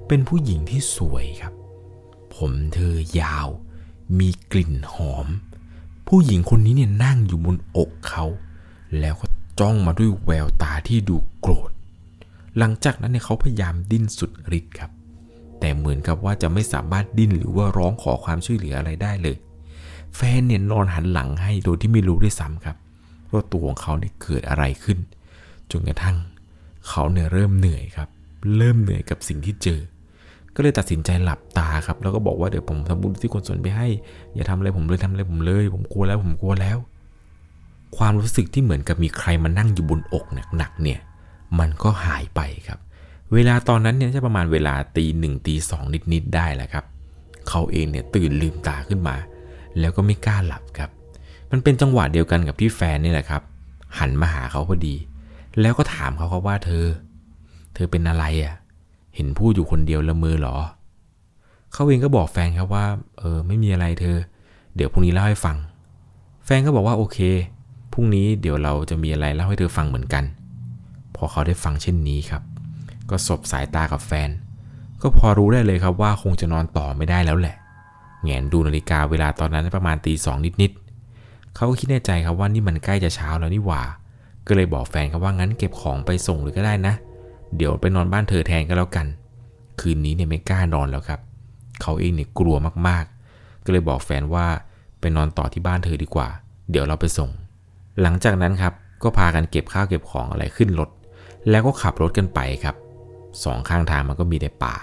[0.06, 1.54] เป็นผู้หญิงที่สวยครับ
[2.34, 3.48] ผมเธอยาว
[4.18, 5.26] มีกลิ่นหอม
[6.08, 8.24] ผู้หญิงคนนี้เนี่ยนั่งอยู่บนอกเขา
[9.00, 9.26] แล้วก็
[9.60, 11.70] จ้องมาด้วยแววตาที่ดูโกรธ
[12.58, 14.90] หลังจากนั้นเนี่ยเขาพยายามดิ้นสุดฤทธิ์ครับ
[15.60, 19.36] แต่เหมือนกับว่าจะไม่สามารถดิ้นหรือว่าร้องขอความช่วยเหลืออะไรได้เลย
[20.16, 22.76] แฟนเนี่ยนอนหันหลังให้โดยที่ไม่รู้ด้วยซ้ำครับ
[23.32, 24.98] ว่าตัวของเขาเนี่ยเกิดอะไรขึ้น
[25.70, 26.16] จนกระทั่ง
[26.88, 28.08] เขาเนี่ยเริ่มเหนื่อยครับ
[28.56, 29.80] เริ่มเหนื่อยกับสิ่งที่เจอ
[30.54, 33.88] ก็เลยตัดสินใจหลับตาครับ แล้วก็บอกว่าเดี๋ยวผมทำบุญที่คนสนไปให้
[34.34, 36.78] อย่าทำอะไรผมเลยทำอะไรผมเลย ผมกลัวแล้วผมกลัวแล้ว
[37.96, 40.24] ความรู้สึกที่เหมือนกับมีใครมานั่งอยู่บนอก
[40.56, 41.00] หนักๆเนี่ย
[41.58, 42.78] มันก็หายไปครับ
[43.34, 46.84] เวลาตอนนั้นเนี่ยจะประมาณเวลาตีหนึ่งตีสองนิดๆได้แหละครับ
[47.48, 49.16] เขาเองเนี่ยตื่นลืมตาขึ้นมา
[49.80, 50.90] แล้วก็ไม่กล้าหลับครับ
[51.50, 53.42] มันเป็นจังหวะเดียวกันกับที่แฟนนี่แหละครับ
[53.98, 54.94] หันมาหาเขาพอดี
[55.60, 56.84] แล้วก็ถามเขาครับว่าเธอ
[57.74, 58.54] เธอเป็นอะไรอะ่ะ
[59.14, 60.56] เห็นพูดอยู่คนเดียวละมือหรอ
[61.72, 62.84] เขาเองก็บอกแฟนครับว่า
[63.18, 64.16] เออไม่มีอะไรเธอ
[64.76, 65.56] เดี๋ยวพรุ่งนี้เล่าให้ฟัง
[66.44, 67.18] แฟนก็บอกว่าโอเค
[67.92, 70.24] พรุ่งนี้เดี๋ยวเราจะมีอะไรเล่าให้เธอฟังเหมือนกัน
[71.16, 72.42] พอเขาได้ฟังเช่นนี้ครับ
[73.10, 74.30] ก็สบสายตากับแฟน
[75.02, 77.56] ก็พอรู้ได้เลยครับว่าคงจะนอนต่อไม่ได้แล้วแหละ
[78.24, 83.82] แงนดูนาฬิกาเวลาตอนนั้นประมาณตีสองนิดๆเขาก็คิดในใจครับว่านี่มันใกล้จะเช้าแล้วนี่หว่า
[84.46, 86.94] ก็เลยบอกแฟนครับว่างั้นเก็บของไปส่งเลยก็ได้นะ
[87.56, 89.06] เดี๋ยวไปนอนบ้านเธอแทนก็แล้วกัน
[89.80, 91.20] คืนนี้เนี่ยไม่กล้านอนแล้วครับ
[91.82, 92.56] เขาเองเนี่ยกลัว
[92.88, 94.46] มากๆ ก็เลยบอกแฟนว่า
[95.00, 96.28] ไปนอนต่อที่บ้านเธอดีกว่า
[96.70, 97.30] เดี๋ยวเราไปส่ง
[98.00, 100.90] หลังจากนั้นครับก็พากันเก็บข้าวเก็บของอะไรขึ้นรถ
[101.50, 102.76] แล้วก็ขับรถกันไปครับ
[103.44, 104.74] สองข้างทางมันก็มีแต่ป่า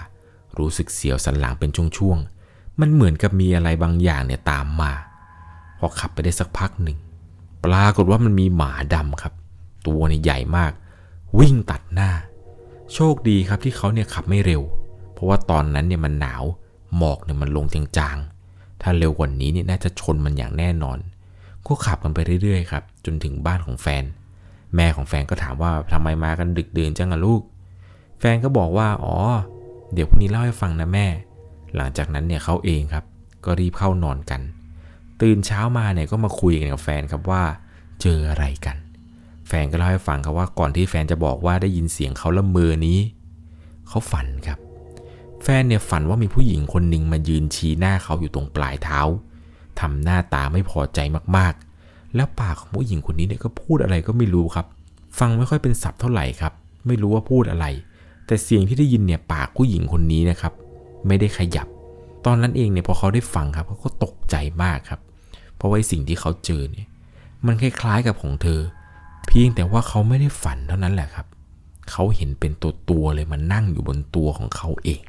[0.58, 4.92] รู้สึกเสียวสันหลังเป็นช่วงๆ มันเหมือนกับมีอะไรบางอย่างเนี่ยตามมา
[5.78, 6.98] พอขับไปได้สักพักหนึ่ง
[7.64, 9.32] ปรากฏว่ามันมีหมาดำครับ
[9.86, 10.72] ตัวนี่ใหญ่มาก
[11.38, 12.10] วิ่งตัดหน้า
[12.94, 14.62] โชคดีครับที่เขาเนี่ยขับไม่เร็ว
[15.12, 16.42] เพราะว่าตอนนั้นเนี่ยมันหนาว
[16.96, 20.98] หมอกเนี่ยมันลงจางๆ ถ้าเร็วกว่านี้เนี่ยน่าจะชนมันอย่างแน่นอน
[21.66, 24.04] ก็ขับกันไปเรื่อยๆครับ จนถึงบ้านของแฟน
[24.76, 27.42] แม่ของแฟนก็ถามว่าทำไมมากันดึกดื่นจังอะลูก
[28.18, 29.16] แฟนก็บอกว่าอ๋อ
[29.92, 31.06] เดี๋ยวพรุ่งนี้เล่าให้ฟังนะแม่
[31.76, 33.04] หลังจากนั้นเนี่ยเขาเองครับ
[33.44, 34.40] ก็รีบเข้านอนกัน
[35.20, 37.42] ตื่นเช้ามาเนี่ยก็มาคุยกันกับแฟนครับว่า
[38.02, 38.76] เจออะไรกัน
[39.48, 42.98] แฟนก็เล่าให้ฟังครับว่าก่อนที่แฟนจะบอกว่าได้ยินเสียงเขาละเมอนี้
[43.88, 44.58] เขาฝันครับ
[45.42, 49.00] แฟนเนี่ยฝันว่ามีผู้หญิงคนหนึ่งมายืนชี้หน้าเขาอยู่ตรงปลายเท้า
[49.80, 50.98] ทำหน้าตาไม่พอใจ
[51.36, 54.66] มากๆ แล้วปากของผู้หญิงคนนี้เนี่ยก็พูดอะไรก็ไม่รู้ครับ
[55.18, 56.52] ฟังไม่ค่อยเป็นศัพท์เท่าไหร่ครับ
[56.86, 57.66] ไม่รู้ว่าพูดอะไร
[58.28, 60.52] แต่เสียงที่ได้ยินเนี่ยปากผู้หญิงคนนี้นะครับ
[61.06, 61.68] ไม่ได้ขยับ
[62.26, 65.00] ตอนนั้นเองเนี่ยพอเขาได้ฟังครับเขาก็ตกใจมากครับ
[65.56, 66.86] เพราะว่าสิ่งที่เขาเจอเนี่ย
[67.46, 68.60] มันคล้ายๆกับของเธอ
[69.26, 71.26] เพียงแต่ว่าเขาไม่ได้ฝันเท่านั้นแหละครับ
[71.90, 75.02] เขาเห็นเป็นตัวตัวเลยมันนั่งอยู่บนตัวของเขาเอง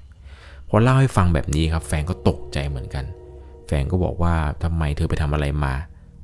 [0.70, 3.06] พอเล่าให้ฟังแบบนี้ครับ แฟนก็ตกใจเหมือนกัน
[3.68, 5.74] แฟนก็บอกว่าทำไมเธอไปทำอะไรมา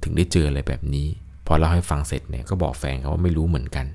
[0.04, 1.08] ถึงได้เจออะไรแบบนี้
[1.48, 3.86] พอเล่าให้ฟังเสร็จเนี่ยก็บอกแฟนเขาว่าไม่รู้เหมือนกัน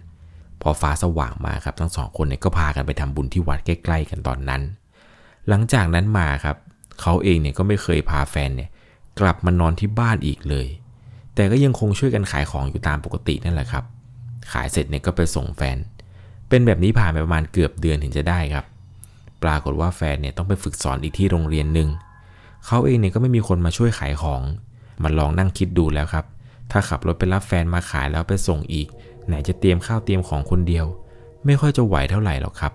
[0.62, 4.62] พอฟ้าสว่างมาครับทั้งสองคนเนี่ยก็พากันไปทำบุญที่วัดใกล้ ๆ กันตอนนั้น
[5.49, 6.57] หลังจากนั้นมาครับ
[7.01, 8.70] เขาเองเนี่ยก็ไม่เคยพาแฟนเนี่ย
[9.20, 10.66] กลับมานอนที่บ้านอีกเลย
[11.35, 13.85] แต่ก็ยังคงช่วยกันขายของอยู่ตามปกตินั่นแหละครับ
[14.53, 15.79] ขายเสร็จเนี่ยก็ไปส่งแฟน
[16.49, 18.64] เป็นแบบนี้ผ่านไปประมาณเกือบเดือนถึงจะได้ครับ
[19.42, 21.88] ปรากฏว่าแฟนเนี่ยต้องไปฝึกสอนอีกที่โรงเรียนหนึ่ง
[22.66, 24.42] เขาเองเนี่ยก็ไม่มีคนมาช่วยขายของ
[25.03, 26.25] มันลองนั่งคิดดูแล้วครับ
[26.70, 28.88] ถ้าขับรถไปรับแฟนมาขายแล้วไปส่งอีก
[29.31, 30.87] ไหนจะเตรียมข้าวเตรียมของคนเดียว
[31.47, 32.73] ไม่ค่อยจะไหวเท่าไหร่หรอกครับ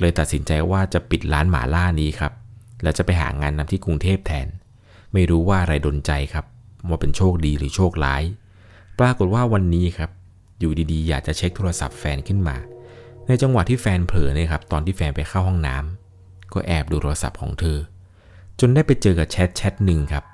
[0.00, 2.32] เลยตัดสินใจว่าจะปิดร้านหมาล่านี้ครับ
[2.82, 4.48] แล้วจะไปหางานนำที่กรุงเทพแทน
[5.12, 6.44] ไม่รู้ว่าอะไรดนใจครับ
[6.88, 8.22] ว่าเป็นโชคดีหรือโชคร้าย
[8.98, 10.10] ปรากฏว่าวันนี้ครับ
[10.60, 12.56] อยู่ดีๆ อยากจะเช็คโทรศัพท์แฟนขึ้นมา
[13.26, 17.78] ในจังหวะที่แฟนเผลอเนี่ยครับ ตอนที่แฟนไปเข้าห้องน้ำก็แอบดูโทรศัพท์ของเธอ
[18.60, 20.24] จนได้ไปเจอกับแชทแชทหนึ่งครับ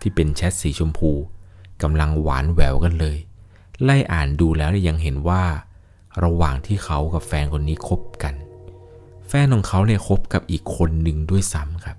[0.00, 1.10] ที่เป็นแชทสีชมพู
[1.82, 3.16] กำลังหวานแหววกันเลย
[3.84, 5.42] ไล่อ่านดูแล้วเนี่ยยังเห็นว่า
[6.24, 8.34] ระหว่างที่เขากับแฟนคนนี้คบกัน
[9.28, 11.96] แฟนของเขาเนี่ยคบกับอีกคนหนึ่งด้วยซ้ำครับ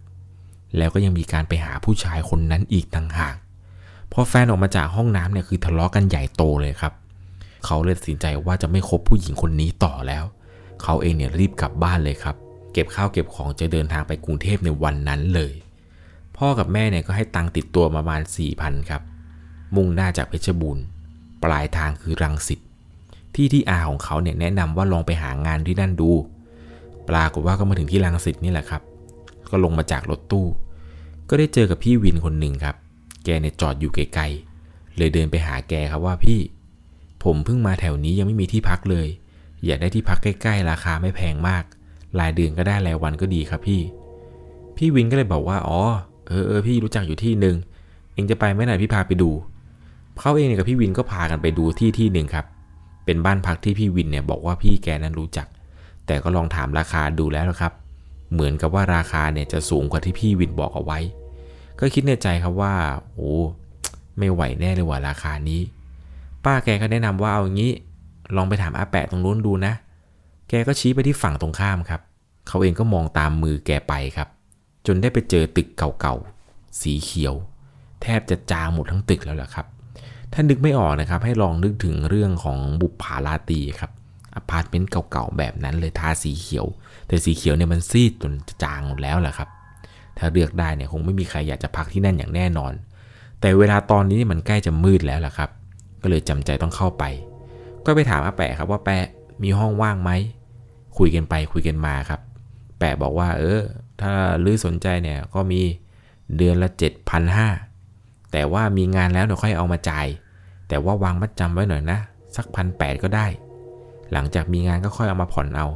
[0.78, 3.36] แล้วก็ยังมีการไปหาผู้ชายคนนั้นอีกต่างหาก
[4.12, 6.94] พอแฟนออกมาจากห้องน้ำเนี่ยคือทะเลาะกันใหญ่โตเลยครับ
[7.66, 10.24] เขาเลยตัดสินใจว่าจะไม่คบผู้หญิงคนนี้ต่อแล้ว
[10.84, 12.36] เขาเองเนี่ยรีบกลับบ้านเลยครับ
[12.74, 15.54] เก็บข้าวเก็บของจะเดินทางไปกรุงเทพในวันนั้นเลย
[16.38, 18.22] พ่อกับแม่เนี่ยก็ให้ตังติดตัวประมาณ
[18.56, 19.02] 4,000ครับ
[19.76, 20.84] มุ่งหน้าจากเพชรบูรณ์
[21.44, 22.60] ปลายทางคือรังสิต
[23.36, 26.12] ที่ที่อาของเขาเนี่ยแนะนำว่าลองไปหางานที่นั่นดู
[27.10, 28.82] ปรากฏว่าก็มาถึงที่รังสิตนี่แหละครับ
[29.50, 30.48] ก็ลงมาจากรถตู้
[31.30, 32.76] ก็ได้เจอกับพี่วินคนหนึ่งครับ
[33.24, 36.40] แกเนี่ยจอดอยู่ไกลๆ เลยเดินไปหาแกครับว่าพี่
[37.24, 39.08] ผมเพิ่งมาแถวนี้ยังไม่มีที่พักเลย
[39.66, 41.64] อยากได้ที่พักใกล้ๆ ราคาไม่แพงมาก
[42.20, 43.82] รายเดือนก็ได้รายวันก็ดีครับพี่
[44.78, 45.80] พี่วินก็เลยบอกว่า อ๋อ
[46.28, 47.56] เออเออพี่รู้จักอยู่ที่หนึ่ง
[48.14, 49.30] เองจะไปไหมไหนพี่พาไปดู
[50.22, 52.46] เขาเองเนี่ยกับพี่วินก็พากันไปดูที่ที่หนึ่งครับ
[53.06, 55.48] เป็นบ้านพักที่พี่วินเนี่ยบอกว่าพี่แกนั้นรู้จัก
[56.08, 57.74] แต่ก็ลองถามราคาดูแล้วนะครับ
[58.34, 61.00] เหมือนกับว่าราคาเนี่ยจะสูงกว่าที่พี่วินบอกเอาไว้
[61.80, 62.74] ก็คิดในใจครับว่า
[63.14, 63.34] โอ้
[64.18, 65.62] ไม่ไหวแน่เลยว่าราคานี้
[66.46, 67.72] ป้าแกก็แนะนำว่าเอางี้
[68.36, 69.74] ลองไปถามอาแปะตรงนู้นดูนะ
[70.50, 72.02] แกก็ชี้ไปที่ฝั่งตรงข้ามครับ
[72.48, 74.28] เขาเองก็มองตามมือแกไปครับ
[74.88, 77.36] จนได้ไปเจอตึกเก่าๆ สีเขียว
[78.02, 79.66] แทบจะจางหมดทั้งตึกแล้วแหละครับ
[80.34, 83.92] ถ้านึกไม่ออกนะครับ ให้ลองนึกถึงเรื่องของบุปผาลาตีครับ
[84.36, 86.66] อพาร์ตเมนต์เก่าๆแบบนั้นเลยทาสีเขียว
[87.08, 89.50] แต่สีเขียวเนี่ยมันซีดจนจะจางหมดแล้วแหละครับ
[90.18, 92.74] ถ้าเลือกได้เนี่ยคงไม่มีใครอยากจะพักที่นั่นอย่างแน่นอน
[93.42, 95.50] แต่เวลาตอนนี้มันใกล้จะมืดแล้วล่ะครับ
[96.02, 97.04] ก็เลยจำใจต้องเข้าไป
[97.86, 99.06] ก็ไปถามอาแปะครับว่าแปะ
[99.44, 100.12] มีห้องว่างไหม
[100.98, 102.22] คุยกันไปคุยกันมาครับ
[102.80, 103.62] แปะบอกว่าเออ
[104.02, 104.14] ถ้า
[104.44, 105.62] ลือสนใจเนี่ยก็มี
[106.38, 106.70] เดือนละ
[107.26, 107.67] 7,500
[108.32, 110.08] แต่ว่ามีงานแล้วเดี๋ยวค่อยเอามาจ่าย
[110.68, 111.98] แต่ว่าวางมัดจำไว้หน่อยนะ
[112.36, 113.28] สักพันแปดก็ได้
[114.12, 115.68] หลังจากมีงานก็ค่อยเอามาผ่อนเอา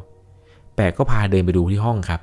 [0.75, 2.21] แปะก็พาเดินไปดูที่ห้องครับ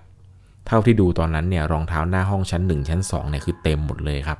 [0.66, 4.38] เท่าที่ดูตอนนั้นเนี่ยรองเท้าหน้าห้องชั้น 1 ชั้น2เนี่ยคือเต็มหมดเลยครับ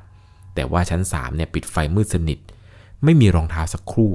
[0.55, 2.39] แต่ว่าชั้น3เนี่ยปิดไฟมืดสนิท
[3.03, 4.11] ไม่มีรองเท้าสักครู่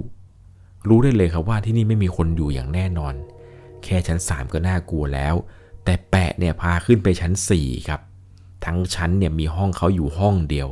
[0.88, 3.14] รู้ได้เลยครับว่าที่นี่ไม่มีคนอยู่อย่างแน่นอน
[3.84, 5.34] แค่ชั้น 3 ก็น่ากลัวแล้ว
[5.84, 8.00] แต่แปะเนี่ยพาขึ้นไปชั้น4ครับ
[8.64, 10.68] ทั้งชั้นเนี่ยมีห้องเขาอยู่ห้องเดียว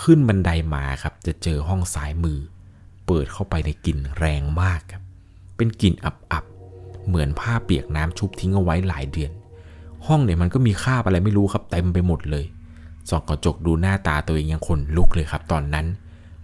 [0.00, 2.38] ขึ้นบันไดมาครับ จะเจอห้องซ้ายมือ
[3.06, 5.02] เปิดเข้าไปในกลิ่นแรงมากครับ
[5.56, 9.32] เป็นกลิ่นอับๆ เหมือนผ้าเปียกน้ำชุบทิ้งเอาไว้หลายเดือน
[10.06, 12.44] ห้องเนี่ยมันก็มีคราบอะไรไม่รู้ครับเต็มไปหมดเลย
[13.10, 15.86] ส่องกระจกดูหน้าตาตัวเองยังขนลุกเลยครับ ตอนนั้น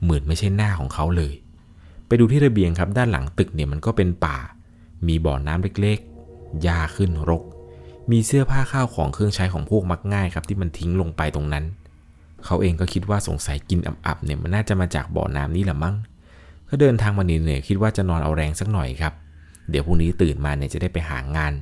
[0.02, 1.34] เหมือนไม่ใช่หน้าของเขาเลย
[2.06, 4.38] ไปดูที่ระเบียงครับ ด้านหลังตึกเนี่ยมันก็เป็นป่า
[5.06, 7.42] มีบ่อน้ำเล็กๆหญ้าขึ้นรก
[8.10, 11.64] มีเสื้อผ้าข้าวของเครื่องใช้ของพวกมักง่ายครับ ที่มันทิ้งลงไปตรงนั้น
[12.48, 15.94] เขาเองก็คิดว่าสงสัยกินอับๆเนี่ยมันน่าจะมาจากบ่อน้ำนี้แหละมั้ง
[16.68, 19.12] ก็เดินทางมาเหนื่อยๆคิดว่าจะนอนเอาแรงสักหน่อยครับ
[19.70, 21.52] เดี๋ยวพรุ่งนี้ตื่นมาเนี่ยจะได้ไปหางาน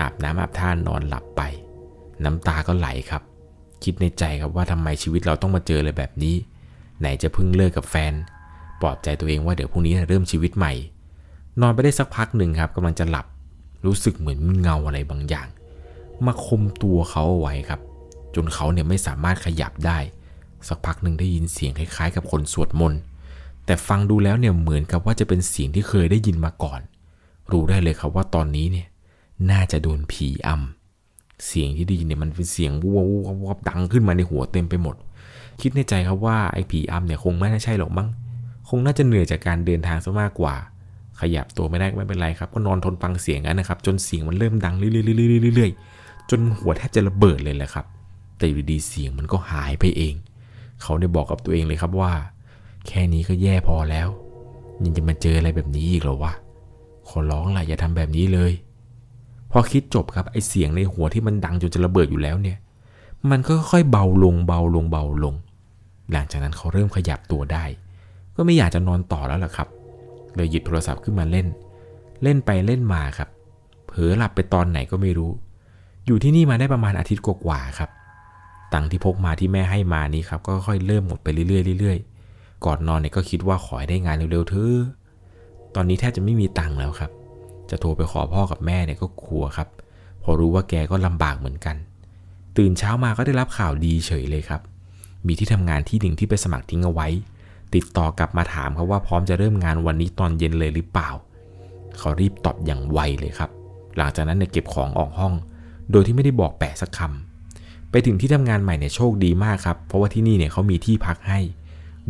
[0.00, 1.42] อาบน้ำอาบท่านนอนหลับไป
[2.24, 3.22] น้ำตาก็ไหลครับ
[3.84, 6.34] คิดในใจครับว่าทำไมชีวิตเราต้องมาเจออะไรแบบนี้
[7.00, 8.12] ไหนจะเพิ่งเลิกกับแฟน
[8.80, 10.72] ปลอบใจตัวเองว่าเดี๋ยวพรุ่งนี้เริ่มชีวิตใหม่
[11.60, 13.26] นอนไปได้สักพักหนึ่งครับกำลังจะหลับ
[13.86, 15.48] รู้สึกเหมือนมีเงาอะไรบางอย่าง
[16.26, 17.80] มาคมตัวเขาเอาไว้ครับ
[18.36, 19.98] จนเขาเนี่ยไม่สามารถขยับได้
[20.68, 23.00] สักพักหนึ่งได้ยินเสียงคล้ายๆ กับคนสวดมนต์
[23.66, 26.80] แต่ฟังดูแล้วเนี่ยเหมือนกับว่าจะเป็นเสียงที่เคยได้ยินมาก่อน
[27.52, 28.86] รู้ได้เลยครับว่าตอนนี้เนี่ย
[29.50, 34.96] น่าจะโดนผีอำเสียงที่ได้ยินเนี่ยมันเป็นเสียงวัววัววับดังขึ้นมาในหัวเต็มไปหมด
[35.60, 38.08] คิดในใจครับว่าไอ้ผีอำเนี่ยคงไม่น่าใช่หรอกมั้ง
[38.68, 40.54] คงน่าจะเหนื่อยจากการเดินทางซะมากกว่า
[41.20, 47.86] ขยับตัวไม่ได้ไม่เป็นไรครับ ก็นอนทนฟังเสียงกันนะครับ จนเสียงมันเริ่มดังเรื่อยๆๆๆๆจนหัวแทบจะระเบิดเลยแหละครับ
[48.38, 50.14] แต่อยู่ดีเสียงมันก็หายไปเอง
[50.82, 52.12] เขาได้บอกกับตัวเองเลยครับว่า
[52.86, 54.08] แค่นี้ก็แย่พอแล้ว
[54.84, 56.32] ยังจะมาเจออะไรแบบนี้อีกเหรอวะ
[57.08, 58.52] ขอร้องล่ะอย่าทำแบบนี้เลย
[59.50, 62.58] พอคิดจบครับไอเสียงในหัวที่มันดังจนจะระเบิดอยู่แล้วเนี่ย
[63.30, 65.34] มันก็ค่อยเบาลงเบาลงเบาลง
[66.12, 67.64] หลังจากนั้นเขาเริ่มขยับตัวได้
[68.36, 69.68] ก็ไม่อยากจะนอนต่อแล้วล่ะครับ
[70.34, 71.46] เลยหยิบโทรศัพท์ขึ้นมาเล่น
[72.22, 73.28] เล่นไปเล่นมาครับ
[73.86, 75.30] เผลอหลับไปตอนไหนก็ไม่รู้
[76.06, 77.90] อยู่ที่นี่มาได้ประมาณอาทิตย์กว่าๆครับ
[78.72, 84.78] ตังที่พกมาที่แม่ให้มานี้ครับก็ค่อยเริ่มหมดไปเรื่อยๆเรื่อยๆก่อนนอนเนี่ยก็คิดว่าขอให้ได้งานเร็วๆเถอะ
[85.74, 87.10] ตอนนี้แทบจะไม่มีตังแล้วครับ
[87.70, 89.68] จะโทรไปขอพ่อกับแม่เนี่ยก็กลัวครับ
[90.22, 91.76] พอรู้ว่าแกก็ลำบากเหมือนกัน
[92.56, 94.60] ตื่นเช้ามาก็ได้รับข่าวดีเฉยเลยครับ
[95.26, 97.08] มีที่ทำงานที่หนึ่งที่ไปสมัครทิ้งเอาไว้
[97.74, 101.10] ติดต่อกลับมาถามเขาว่าพร้อมจะเริ่มงานวันนี้ตอนเย็นเลยหรือเปล่า
[101.98, 103.50] เขารีบตอบอย่างไวเลยครับ
[103.96, 105.32] หลังจากนั้นเนี่ยเก็บของออกห้อง
[105.90, 107.25] โดยที่ไม่ได้บอกแปะสักคำ
[107.90, 111.40] ไปถึงที่ทำงานใหม่เนี่ยโชคดีมากครับ เพราะว่าที่นี่เนี่ยเขามีที่พักให้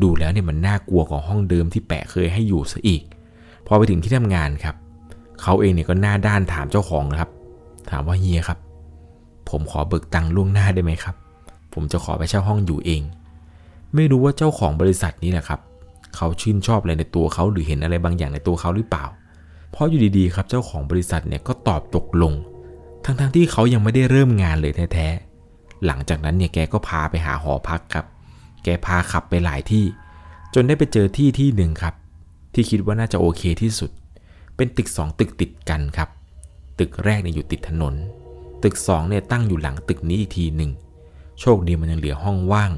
[0.02, 3.02] ดูแล้วเนี่ยมันน่ากลัวกว่าห้องเดิมที่แปะเคยให้อยู่ซะอีก
[3.66, 4.74] พอไปถึงที่ทำงานครับ
[5.42, 7.30] เขาเองเนี่ยก็หน้าด้านถามเจ้าของนะครับ
[7.90, 8.58] ถามว่าเฮียครับ
[9.50, 11.16] ผมขอเบิกตังค์ล่วงหน้าได้ไหมครับ
[11.74, 13.02] ผมจะขอไปเช่าห้องอยู่เอง
[13.94, 15.60] ไม่รู้ว่าเจ้าของบริษัทนี้แหละครับ
[16.16, 19.04] เขาชื่นชอบอะไรในตัวเขาหรือเห็นอะไรบางอย่างในตัวเขาหรือเปล่า
[19.72, 22.32] เพราะอยู่ดีๆครับเจ้าของบริษัทเนี่ยก็ตอบตกลง
[23.04, 25.25] ทั้งๆที่เขายังไม่ได้เริ่มงานเลยแท้ๆ
[25.86, 28.06] หลังจากนั้นเนี่ยแกก็พาไปหาหอพักครับ
[28.64, 29.84] แกพาขับไปหลายที่
[30.54, 31.94] จนได้ไปเจอที่ที่หนึ่งครับ
[32.54, 33.90] ที่คิดว่าน่าจะโอเคที่สุด
[34.56, 36.08] เป็นตึกสองตึกติดกันครับ
[36.78, 37.94] ตึกแรกเนี่ยอยู่ติดถนน
[38.62, 40.70] ตึกสองเนี่ยตั้งอยู่หลังตึกนี้อีกทีหนึ่ง
[41.40, 42.70] โชคดีมันยังเหลือห้องว่าง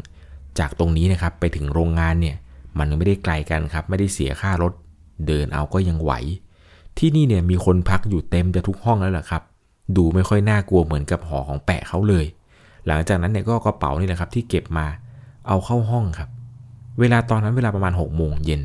[0.58, 2.36] จากตรงนี้นะครับไปถึงโรงงานเนี่ย
[2.78, 4.72] มันไม่ได้ไกลกันครับ ไม่ได้เสียค่ารถ
[5.26, 6.12] เดินเอาก็ยังไหว
[6.98, 9.42] ที่นี่เนี่ยมีคนพักอยู่เต็มจะทุกห้องแล้วล่ะครับ
[9.96, 12.24] ดูไม่ค่อยน่ากลัวเหมือนกับหอของแปะเขาเลย
[12.86, 14.86] หลังจากนั้นเนี่ยก็กระเป๋านี่แหละครับที่เก็บมา
[15.48, 16.28] เอาเข้าห้องครับ
[17.00, 18.62] เวลาตอนนั้นเวลาประมาณ6กโมงเย็น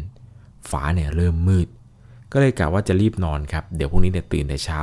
[0.69, 1.67] ฟ้าเนี่ยเริ่มมืด
[2.31, 4.79] ก็เลยกะว่าจะรีบนอนครับเดี๋ยวพรุ่งนี้เนี่ยตื่นแต่เช้า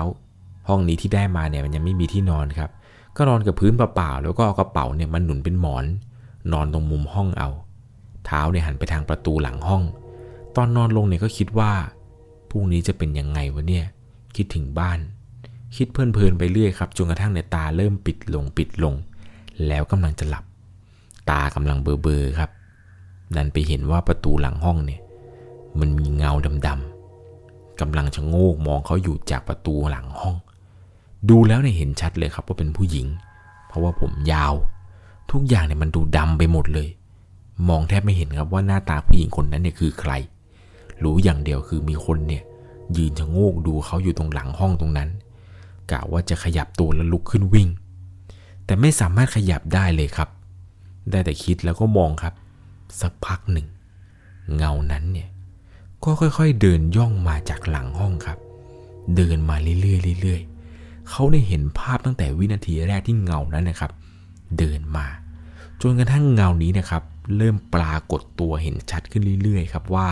[0.69, 2.71] ห้องนี้ที่ได้มาเนี่ยมันยังไม่มีที่นอนครับ
[3.16, 5.85] ก็นอนกับพื้นเปล่าๆแล้วก็เอากระเป๋าเนี่ยมันหนุนเป็นหมอน
[6.53, 7.49] นอนตรงมุมห้องเอา
[8.27, 9.83] เท้าเนี่ยหันไปทางประตูหลังห้อง
[10.57, 11.73] ตอนนอนลงเนี่ยก็คิดว่า
[12.51, 13.85] พรุ่งนี้จะเป็นยังไงวะเนี่ย
[14.37, 14.99] คิดถึงบ้าน
[15.77, 18.95] คิดเพลินๆไปเรื่อยครับจนกระทั่งในตาเริ่มปิดลงปิดลง
[19.66, 20.44] แล้วกำลังจะหลับ
[21.31, 22.51] ตากำลังเบลอๆครับ
[23.37, 25.01] ดันไปเห็นว่าประตูหลังห้องเนี่ย
[25.81, 26.33] มันมีเงา
[26.66, 30.37] ดำๆกำลังชะโงกมองเขาอยู่จากประตูหลังห้อง
[31.29, 33.07] ดูแล้วเนี่ยเห็นชัดเลยครับว่าเป็นผู้หญิง
[33.66, 34.55] เพราะว่าผมยาว
[35.31, 36.88] ทุกอย่างเนี่ยมันดูดำไปหมดเลย
[37.68, 40.12] มองแทบไม่เห็นครับว่าหน้าตาผู้หญิงคนนั้นเนี่ยคือใคร
[41.03, 42.42] รู้อย่างเดียวคือมีคนเนี่ย
[42.96, 45.09] ยืนชะโงกดูเขาอยู่ตรงหลังห้องตรงนั้น
[45.90, 47.68] กะว่าจะขยับตัวแล้วลุกขึ้นวิ่ง
[48.70, 50.28] แต่ไม่สามารถขยับได้เลยครับ
[51.11, 52.35] ได้แต่คิดแล้วก็มองครับ
[53.00, 53.66] สักพักหนึ่ง
[54.56, 55.28] เงานั้นเนี่ย
[56.04, 58.38] ก็ค่อยๆ เดินย่องมาจากหลังห้องครับ
[59.16, 63.92] เดินมาเรื่อยๆเรื่อยๆเขาได้เห็นภาพตั้งแต่วินาทีแรกที่เงานั้นนะครับ
[64.59, 65.06] เดินมา
[65.80, 67.02] จนกระทั่งเงานี้นะครับ
[67.37, 70.09] เริ่มปรากฏตัวเห็นชัดขึ้นเรื่อยๆ ครับว่า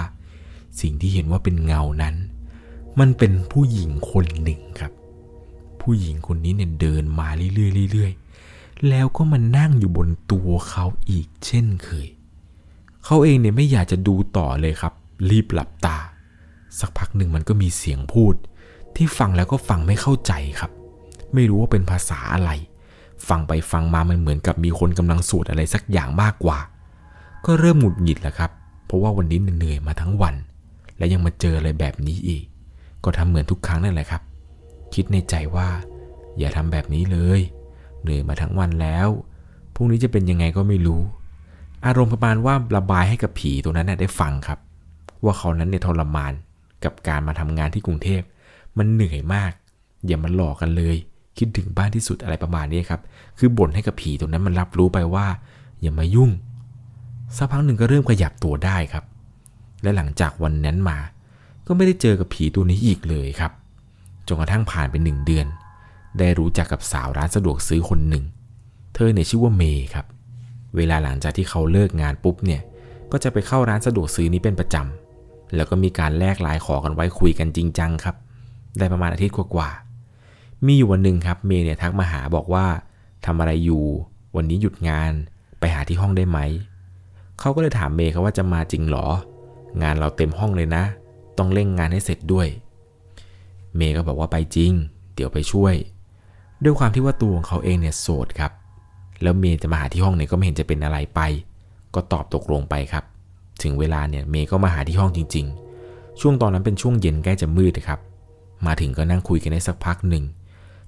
[0.80, 2.14] สิ่งที่เห็นว่าเป็นเงานั้น
[3.00, 4.92] มันเป็นผู้หญิงคนหนึ่งครับ
[5.82, 8.27] ผู้หญิงคนนี้เนี่ยเดินมาเรื่อยๆเรื่อยๆ
[8.88, 12.08] แล้วก็มานั่งอยู่บนตัวเขาอีกเช่นเคย
[13.04, 14.92] เขาเองเนี่ยไม่อยากจะดูต่อเลยครับ
[15.30, 15.98] รีบหลับตา
[16.78, 18.34] สักพักหนึ่งมันก็มีเสียงพูด
[18.96, 20.70] ที่ฟังแล้วก็ฟังไม่เข้าใจครับ
[21.34, 22.50] ไม่รู้ว่าเป็นภาษาอะไร
[23.28, 26.58] ฟังไปฟังมามันเหมือนกับมีคนกำลังสวดอะไรสักอย่างมากกว่า
[27.46, 28.50] ก็เริ่มหงุดหงิดแล้วครับ
[28.86, 30.34] เพราะว่าวันนี้เหนื่อยมาทั้งวัน
[30.98, 32.44] และยังมาเจออะไรแบบนี้อีก
[33.04, 34.22] ก็ทำเหมือนทุกครั้งนั่นแหละครับ
[34.94, 35.68] คิดในใจว่า
[36.38, 37.40] อย่าทำแบบนี้เลย
[38.02, 39.08] เหนื่อยมาทั้งวันแล้ว
[39.74, 41.02] พรุ่งนี้จะเป็นยังไงก็ไม่รู้
[41.86, 44.58] อารมณ์ประมาณว่าระบายให้กับผีตัวนั้นได้ฟังครับ
[45.24, 46.32] ว่าเขานั้นเนี่ยทรมาน
[46.84, 48.22] กับการมาทำงานที่กรุงเทพ
[48.78, 49.52] มันเหนื่อยมาก
[50.06, 50.96] อย่ามาหลอกกันเลย
[51.38, 53.00] คิดถึงบ้านที่สุดอะไรประมาณนี้ครับ
[53.38, 55.26] คือบ่นให้กับผีตัวนั้นมันรับรู้ไปว่า
[55.80, 56.30] อย่ามายุ่ง
[57.36, 59.04] สักพักหนึ่งก็เริ่มขยับตัวได้ครับ
[59.82, 60.98] และหลังจากวันนั้นมา
[61.66, 63.52] ก็ไม่ได้เจอกับผีตัวนี้อีกเลยครับ
[64.26, 65.46] จนกระทั่งผ่านไปหนึ่งเดือน
[66.18, 68.24] ได้รู้จักกับสาวร้านสะดวกซื้อคนหนึ่ง
[68.94, 70.06] เธอเนี่ยชื่อว่าเมย์ครับ
[70.76, 72.62] เวลาหลังจากที่เขาเลิกงานปุ๊บเนี่ย
[73.12, 78.16] ก็จะไปเข้าร้านสะดวกซื้อนี้เป็นประจำ แล้วก็มีการแลกลน์ขอกันไว้คุยกันจริงจังครับ
[78.78, 82.66] ได้ประมาณอาทิตย์กว่าๆ มีอยู่วันหนึ่งครับ เมย์เนี่ยทักมาหาบอกว่า
[83.26, 83.84] ทำอะไรอยู่
[84.36, 85.12] วันนี้หยุดงาน
[85.58, 86.38] ไปหาที่ห้องได้ไหม
[87.40, 89.06] เขาก็เลยถามเมย์ครับว่าจะมาจริงหรอ
[89.82, 90.84] งานเราเต็มห้องเลยนะ
[91.38, 92.48] ต้องเร่งงานให้เสร็จด้วย
[93.76, 94.72] เมย์ก็บอกว่าไปจริง
[95.14, 95.74] เดี๋ยวไปช่วย
[96.64, 98.52] ด้วยความที่ว่าตัวของเขาเองเนี่ยโสดครับ
[99.22, 101.20] แล้วเมย์จะมาหาที่ห้องเนี่ยก็ไม่เห็นจะเป็นอะไรไป
[101.94, 103.04] ก็ตอบตกลงไปครับ
[103.62, 105.46] ถึงเวลาเนี่ยเมย์ก็มาหาที่ห้องจริง
[105.82, 108.00] ๆ ช่วงตอนนั้นเป็นช่วงเย็นใกล้จะมืดครับ
[108.66, 110.24] มาถึงก็นั่งคุยกันได้สักพักหนึ่ง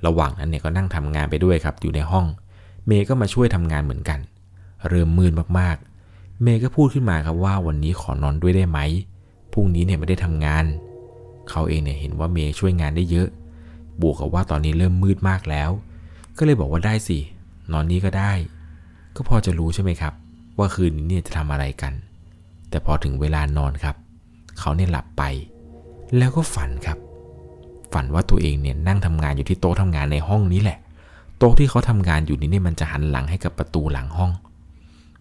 [0.06, 2.26] ระหว่างนั้นเนี่ยก็นั่งทำงานไปด้วยครับ อยู่ในห้อง
[2.86, 4.18] เมย์ก็มาช่วยทำงานเหมือนกัน
[4.88, 8.78] เริ่มมืดมากๆ เมย์ก็พูดขึ้นมาครับว่าวันนี้ขอนอนด้วยได้ไหม
[9.52, 10.64] พรุ่งนี้เนี่ยไม่ได้ทำงาน
[11.50, 13.28] เขาเองเนี่ยเห็นว่าเมย์ช่วยงานได้เยอะ
[14.02, 15.70] บวกกับว่าตอนนี้เริ่มมืดมากแล้ว
[16.38, 17.18] ก็เลยบอกว่าได้สิ
[17.72, 18.32] นอนนี้ก็ได้
[19.16, 20.14] ก็พอจะรู้ใช่ไหมครับ
[20.58, 21.92] ว่าคืนนี้เนี่ยจะทำอะไรกัน
[22.70, 23.96] แต่พอถึงเวลานอนครับ
[24.58, 25.22] เขาเนี่ยหลับไป
[26.16, 26.98] แล้วก็ฝันครับ
[27.92, 30.78] ฝันว่าตัวเองเนี่ยนั่งทำงานอยู่ที่โต๊ะทำงานในห้องนี้แหละ
[31.38, 34.32] โต๊ะที่เขาทำงานอยู่นี้เนี่ยมันจะหันหลังให้กับประตูหลังห้อง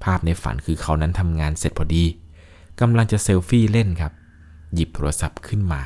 [0.03, 2.03] ภาพในฝันคือเขานั้นทำงานเสร็จพอดี
[2.79, 4.11] กำลังจะเซลฟี่เล่นครับ
[4.73, 5.81] หยิบโทรศัพท์ขึ้นมา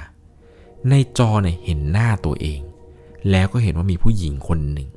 [0.89, 2.59] ในจอเนี่ยเห็นหน้าตัวเอง
[3.31, 4.89] แล้วก็เห็นว่ามีผู้หญิงคนหนึ่ง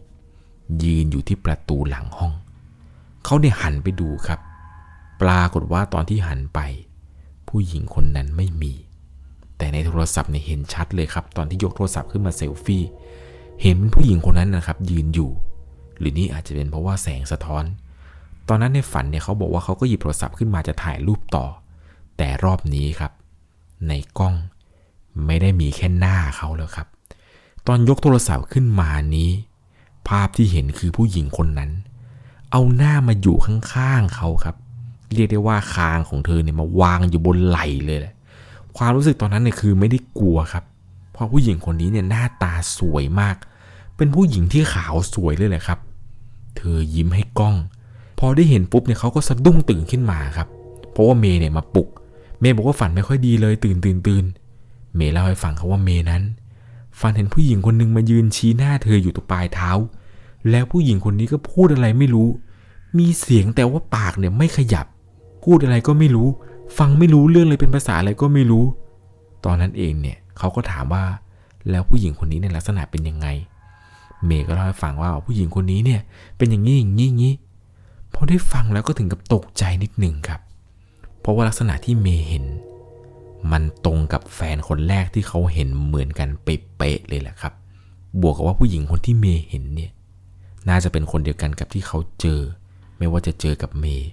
[0.82, 2.32] ยืนอยู่ที่ประตูหลังห้อง
[3.24, 4.40] เขาเนี่ยหันไปดูครับ
[5.22, 6.60] ปรากฏว่าตอนที่หันไป
[7.48, 8.72] ผู้หญิงคนนั้นไม่มี
[9.56, 12.84] แต่ในโทรศัพท์เนี่ยเห็นชัดเลยครับ ตอนที่ยกโทรศัพท์ขึ้นมาเซลฟี่
[13.62, 15.30] เห็นเป็นผู้หญิงคนนั้นนะครับ ยืนอยู่
[15.98, 17.64] หรือนี่อาจจะเป็นเพราะว่าแสงสะท้อน
[18.48, 21.46] ตอนนั้นในฝันเนี่ยเขาบอกว่าเขาก็หยิบโทรศัพท์ขึ้นมาจะถ่ายรูปต่อ
[22.16, 23.12] แต่รอบนี้ครับ
[23.88, 24.34] ในกล้อง
[25.26, 26.86] ไม่ได้มีแค่หน้าเขาแล้วครับ
[27.66, 29.30] ตอนยกโทรศัพท์ขึ้นมานี้
[30.08, 31.70] ภาพที่เห็นคือผู้หญิงคนนั้น
[32.50, 34.56] เอาหน้ามาอยู่ข้างๆเขาครับ
[35.14, 38.14] เรียกได้ว่าคางของเธอเนี่ยมาวางอยู่บนไหล่เลยแหละ
[38.76, 40.64] ความรู้สึกตอนนั้นเนี่ยคือไม่ได้กลัวครับ
[41.12, 43.36] เพราะผู้หญิงคนนี้เนี่ยหน้าตาสวยมาก
[43.96, 45.78] เป็นผู้หญิงที่ขาวสวยเลยแหละครับ
[46.56, 47.56] เธอยิ้มให้กล้อง
[48.18, 50.48] พอได้เห็นปุ๊บเนี่ยเขาก็สะดุ้งตื่นขึ้นมาครับ
[50.92, 51.88] เพราะว่าเมย์เนี่ยมาปลุก
[52.40, 54.24] เมย์บอกว่าฝันไม่ค่อยดีเลยตื่นตื่นตื่น
[54.96, 56.22] เมย์เล่าให้ฟังเขาว่าเมย์นั้น
[57.00, 59.70] ฝันเห็นผู้หญิงคนหนึ่งมายืนชี้หน้าเธออยู่ตรงปลายเท้า
[60.50, 62.28] แล้วผู้หญิงคนนี้ก็พูดอะไรไม่รู้
[62.98, 64.86] มีเสียงแต่ว่าปากเนี่ยไม่ขยับ
[65.44, 66.28] พูดอะไรก็ไม่รู้
[66.78, 68.64] ฟังไม่รู้เรื่องเลยเป็นภาษาอะไรก็ไม่รู้
[69.44, 71.04] ตอนนั้นเองเนี่ยเขาก็ถามว่า
[71.70, 73.26] แล้วผู้หญิงคนนี้ในลักษณะเป็นยังไง
[74.24, 76.00] เมย์ก็เล่าให้ฟังว่าผู้หญิงคนนี้เนี่ย
[76.36, 77.34] เป็นอย่างนี้อย่างนี้อย่างนี้
[78.14, 80.40] พอได้ฟังแล้วก็ถึงกับตกใจนิดหนึ่งครับ
[81.20, 82.44] เพราะว่าลักษณะที่เมย์เห็น
[83.52, 87.52] มันตรงกับแฟนคนแรกที่เขาเห็นเหมือนกันเป๊ะเลยแหละครับ
[88.20, 89.90] บวกกับว่าผู้หญิงคนที่เมย์เห็นเนี่ย
[90.68, 92.40] น่าจะเป็นคนเดียวกันกับที่เขาเจอ
[92.98, 94.08] ไม่ว่าจะเจอกับเมย์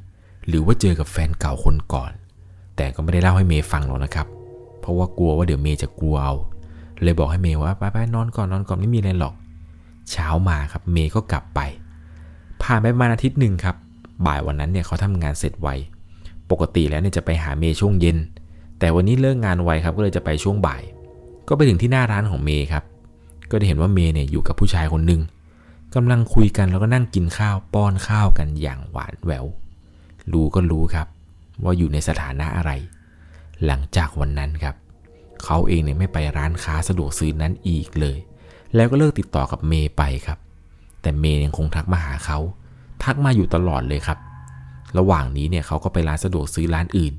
[0.47, 2.11] หรือว่าเจอกับแฟนเก่าคนก่อน
[2.75, 4.27] แต่ก็ไม่ได้เล่าให้เมย์ฟังหรอกนะครับ
[4.79, 6.35] เพราะว่ากลัวว่าเดี๋ยวเมย์จะกลัวเอา
[7.03, 9.33] เลยบอกให้เมย์ว่าไปไปนอนก่อนนอนก่อนไม่มีอะไรหรอก
[10.11, 11.59] เช้ามาครับ เมย์ก็กลับไป
[12.63, 13.75] ผ่านไปประมาณอาทิตย์หนึ่งครับ
[14.25, 15.69] บ่ายวันนั้นเนี่ยเขาทำงานเสร็จไว
[16.51, 18.17] ปกติแล้วเนี่ยจะไปหาเมย์ช่วงเย็น
[18.83, 20.81] แต่วันนี้เลิกงานไวครับก็เลยจะไปช่วงบ่าย
[21.47, 22.83] ก็ไปถึงที่หน้าร้านของเมย์ครับ
[23.49, 25.21] ก็ได้เห็นว่าเมย์เนี่ยอยู่กับผู้ชายคนหนึ่ง
[25.95, 29.45] กำลังคุยกันแล้วก็นั่งกินข้าวป้อนข้าวกันอย่างหวานแหวว
[30.31, 31.07] รู้ก็รู้ครับ
[31.63, 32.71] ว่าอยู่ในสถานะอะไร
[33.65, 34.75] หลังจากวันนั้นครับ
[35.43, 38.17] เขาเองเนี่ยไม่ไปร้านค้าสะดวกซื้อนั้นอีกเลย
[38.75, 40.37] แล้วก็เลิกติดต่อกับเมย์ไปครับ
[41.01, 42.39] แต่เมย์ยังคงทักมาหาเขา
[43.03, 44.17] ทักมาอยู่ตลอดเลยครับ
[44.97, 47.13] ระหว่างนี้เนี่ยเขาก็ไปร้านสะดวกซื้อร้านอื่น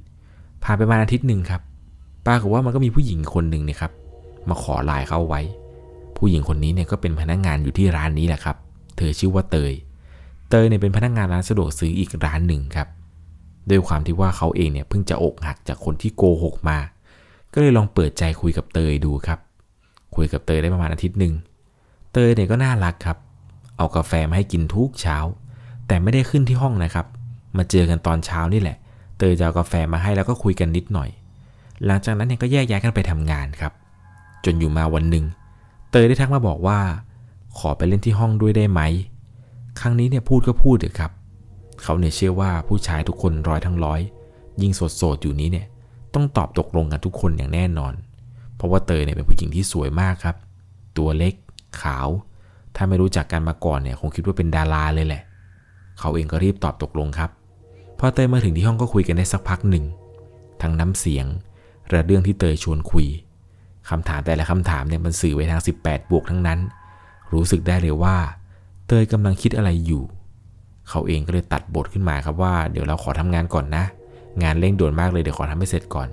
[0.65, 1.63] ผ่านไปประมาณอาทิตย์หนึ่งครับ
[2.27, 3.93] ปรากฏว่ามันก็มีผู้หญิงคนหนึ่งเนี่ยครับ
[4.49, 5.43] มาขอไลน์เขาไว้
[6.17, 8.57] ผู้หญิงคนนี้เนี่ยก็เป็นพนักงานอยู่ที่ร้านนี้แหละครับ
[8.97, 9.73] เธอชื่อว่าเตย
[10.51, 12.89] เตยเนี่ยเป็นพนักงานร้านสะดวกซื้ออีกร้านหนึ่งครับ
[13.71, 16.79] ด้วยความที่ว่าเขาเองเนี่ยเพิ่งจะอกหักจากคนที่โกหกมา
[17.53, 19.39] ก็เลยลองเปิดใจคุยกับเตยดูครับ
[20.17, 21.35] คุยกับเตยได้ประมาณอาทิตย์หนึ่ง
[22.13, 23.19] เตยเนี่ยก็น่ารักครับ
[23.77, 25.17] เอากาแฟมาให้กินทุกเช้า
[25.87, 27.07] แต่ไม่ได้ขึ้นที่ห้องนะครับ
[27.57, 28.77] มาเจอกันตอนเช้านี่แหละ
[29.19, 31.11] เตยจะเอากาแฟมาให้แล้วก็คุยกันนิดหน่อย
[31.85, 33.73] หลังจากนั้นเนี่ยก็แยกย้ายกันไปทำงานครับ
[34.45, 35.25] จนอยู่มาวันหนึ่ง
[35.91, 36.81] เตยได้ทักมาบอกว่า
[37.59, 38.81] ขอไปเล่นที่ห้องด้วยได้ไหม
[39.81, 41.11] ครั้งนี้เนี่ยพูดก็พูดเถอะครับ
[41.83, 44.01] เขาเนี่ยเชื่อว่าผู้ชายทุกคนร้อยทั้งร้อย
[44.63, 45.67] ยิ่งโสดๆอยู่นี้เนี่ย
[46.15, 47.93] ต้องตอบตกลงกันทุกคนอย่างแน่นอน
[48.57, 50.37] เพราะว่าเตยเนี่ยเป็นผู้หญิงที่สวยมากครับ
[50.99, 51.35] ตัวเล็ก
[51.81, 52.09] ขาว
[52.77, 55.23] ถ้าไม่รู้จักกันมาก่อนเนี่ยคงคิดว่าเป็นดาราเลยแหละ
[55.99, 57.31] เขาเองก็รีบตอบตกลงครับ
[57.99, 59.85] พอเตยมาถึงที่ห้องก็คุยกันได้สักพักหนึ่ง
[60.63, 61.27] ทั้งน้ำเสียง
[61.91, 63.07] และเรื่องที่เตยชวนคุย
[63.91, 66.59] คำถามแต่ละคำถามเนี่ยมันสื่อไปทาง 18 บวกทั้งนั้น
[67.33, 68.17] รู้สึกได้เลยว่า
[68.87, 70.03] เตยกำลังคิดอะไรอยู่
[70.89, 73.85] เขาเองก็เลยตัดบทขึ้นมาครับว่า เดี๋ยวเราขอทำงานก่อนนะ
[74.43, 76.09] งานเร่งด่วนมากเลยเดี๋ยวขอทำให้เสร็จก่อน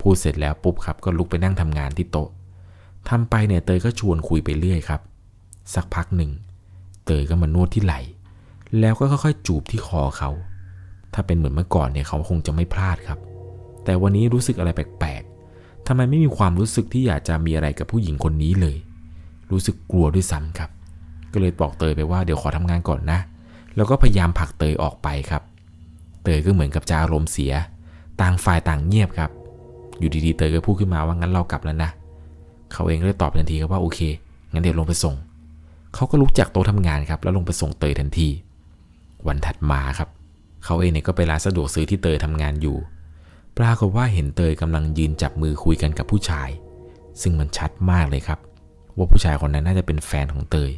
[0.00, 2.28] พูดเสร็จแล้วปุ๊บครับก็ลุกไปนั่งทำงานที่โต๊ะ
[3.08, 5.00] ทำไปเนี่ยเตยก็ชวนคุยไปเรื่อยครับ
[5.74, 6.30] สักพักหนึ่ง
[7.04, 8.00] เตยก็มานวดที่ไหล่
[8.80, 10.30] แล้วก็ค่อยๆ จูบที่คอเขา
[11.14, 13.18] ถ้าเป็นเหมือนเมื่อก่อนเนี่ยเขาคงจะไม่พลาดครับ
[13.84, 18.76] แต่วันนี้รู้สึกอะไรแปลกๆทำไมไม่มีความรู้สึกที่อยากจะมีอะไรกับผู้หญิงคนนี้เลย
[19.50, 20.70] รู้สึกกลัวด้วยซ้ำครับ
[21.32, 23.18] ก็เลยบอกเตยไปว่าเดี๋ยวขอทำงานก่อนนะ
[23.76, 25.42] แล้วก็พยายามผลักเตยออกไปครับ
[26.22, 27.52] เตยก็เหมือนกับจะอารมณ์เสีย
[28.20, 29.30] ต่างฝ่ายต่างเงียบครับ
[29.98, 31.90] อยู่ดีๆเตยก็พูดขึ้นมาว่างั้นเรากลับแล้วนะ
[32.72, 34.00] เขาเองก็เลยตอบทันทีครับว่าโอเค
[34.52, 35.14] งั้นเดี๋ยวลงไปส่ง
[35.94, 38.28] เขาก็ลุกจากโต๊ะทำงานครับแล้วลงไปส่งเตยทันที
[39.26, 40.08] วันถัดมาครับ
[40.64, 42.76] เขาเองเนี่ยก็ไปร้านสะดวกซื้อที่เตยทำงานอยู่
[43.58, 46.48] ปรากฏว่าเห็นเตยกำลังยืนจับมือคุยกันกับผู้ชาย
[47.22, 48.38] ซึ่งมันชัดมากเลยครับ
[48.96, 50.70] ว่าผู้ชายคนนั้นน่าจะเป็นแฟนของเตย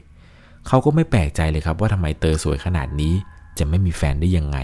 [0.67, 3.15] เขาก็ไม่แปลกใจเลยครับว่าทำไมเตยสวยขนาดนี้
[3.59, 4.59] จะไม่มีแฟนได้ยังไง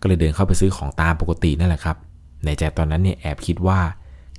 [0.00, 1.96] ก็เลยเดินเข้าไปซื้อของตามปกตินั่นแหละครับ
[2.44, 3.80] ในใจตอนนั้นเนี่ยแอบคิดว่า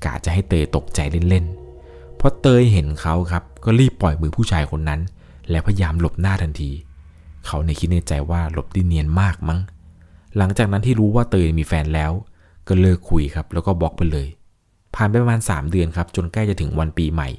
[0.06, 1.00] กะจะให้เตยตกใจ
[1.30, 5.02] เล่นๆเพราะเตยเห็นเขาครับ ก็รีบปล่อยมือผู้ชายคนนั้น
[5.50, 6.72] และพยายามหลบหน้าทันที
[7.46, 9.60] เขาในคิดในใจว่าหลบได้เนียนมากมั้ง
[10.38, 12.12] หลังจากนั้นที่รู้ว่าเตยมีแฟนแล้ว
[12.68, 14.28] ก็เลิกคุยครับ แล้วก็บล็อกไปเลย
[14.96, 17.30] ผ่านไปประมาณ 3 เดือนครับ จนใกล้จะถึงวันปีใหม่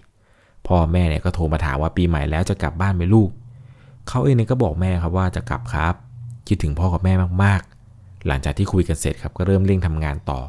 [0.67, 3.31] พ่อแม่เนี่ยก็โทรมาถามว่าปีใหม่แล้วจะกลับบ้านไหมลูก
[4.09, 5.95] เขาเองเนี่ยก็บอกแม่ครับว่าจะกลับครับ
[6.49, 7.15] คิดถึงพ่อกับแม่
[7.45, 10.41] มากๆ หลังจากที่คุยกันเสร็จครับก็เริ่มเร่งทำงานต่อ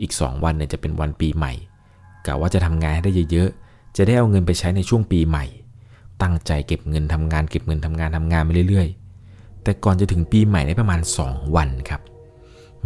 [0.00, 1.52] อีก 2 วันเนี่ยจะเป็นวันปีใหม่
[2.26, 5.44] กะว่าจะทำงานให้ได้เยอะๆ จะได้เอาเงินไปใช้ในช่วงปีใหม่
[6.22, 9.07] ตั้งใจเก็บเงินทำงานเก็บเงินทำงานทำงานไปเรื่อยๆ
[9.68, 12.00] แต่ก่อนจะถึงปีใหม่ได้ประมาณ 2 วันครับ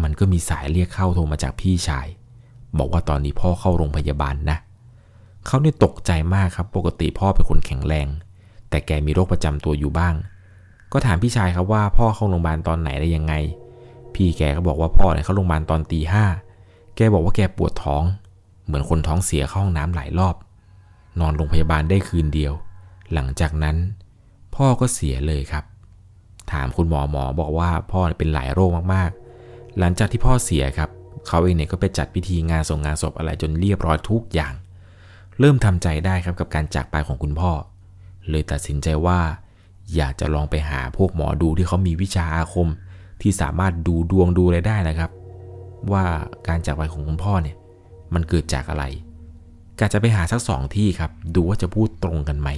[0.02, 2.06] มันก็มีสายเรียกเข้าโทรมาจากพี่ชาย
[2.78, 4.58] บอกว่าตอนนี้พ่อเข้าโรงพยาบาลนะ
[5.46, 8.08] เขาเนี่ยตกใจมากครับ ปกติพ่อเป็นคนแข็งแรง
[8.68, 10.14] แต่แกมีโรคประจำตัวอยู่บ้าง
[10.92, 13.34] ก็ถามพี่ชายครับว่าพ่อเข้าโรงพยาบาลตอนไหนได้ยังไง
[14.14, 16.24] พี่แกก็บอกว่าพ่อเนี่ยเข้าโรงพยาบาลตอนตีห้า
[16.96, 18.02] แกบอกว่าแกปวดท้อง
[18.64, 20.34] เหมือนคนท้องเสียเข้าห้องน้ำหลายรอบ
[21.20, 22.52] นอนโรงพยาบาลได้คืนเดียว
[23.12, 23.76] หลังจากนั้น
[24.54, 25.64] พ่อก็เสียเลยครับ
[26.53, 30.90] ถามคุณหมอหมอบอกว่าพ่อเป็นหลายโรคมากๆ หลังจากที่พ่อเสียครับ
[31.28, 34.55] เขาเองเนี่ยก็ไปจัดพิธีงานส่งงานศพอะไรจนเรียบร้อยทุกอย่าง
[35.38, 37.53] เริ่มทำใจได้ครับกับการจากไปของคุณพ่อ
[38.30, 39.20] เลยตัดสินใจว่า
[39.95, 42.68] อยากจะลองไปหาพวกหมอดูที่เขามีวิชาอาคม
[43.22, 45.11] ที่สามารถดูดวงดูอะไรได้นะครับ
[45.93, 46.05] ว่า
[46.49, 47.57] การจากไปของคุณพ่อเนี่ย
[48.14, 48.84] มันเกิดจากอะไร
[49.78, 52.49] กะจะไปหาสักสองที่ครับ ดูว่าจะพูดตรงกันไหม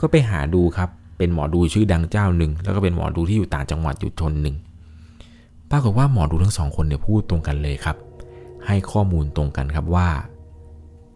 [0.00, 0.88] ก็ไปหาดูครับ
[1.22, 4.56] เป็นหมอดูชื่อดังเจ้าหนึ่ง แล้วก็เป็นหมอดูที่อยู่ต่างจังหวัดอยู่ทนหนึ่ง
[5.70, 7.96] ปรากฏว่าหมอดูทั้งสองคนเนี่ยพูดตรงกันเลยครับ
[8.66, 10.08] ให้ข้อมูลตรงกันครับว่า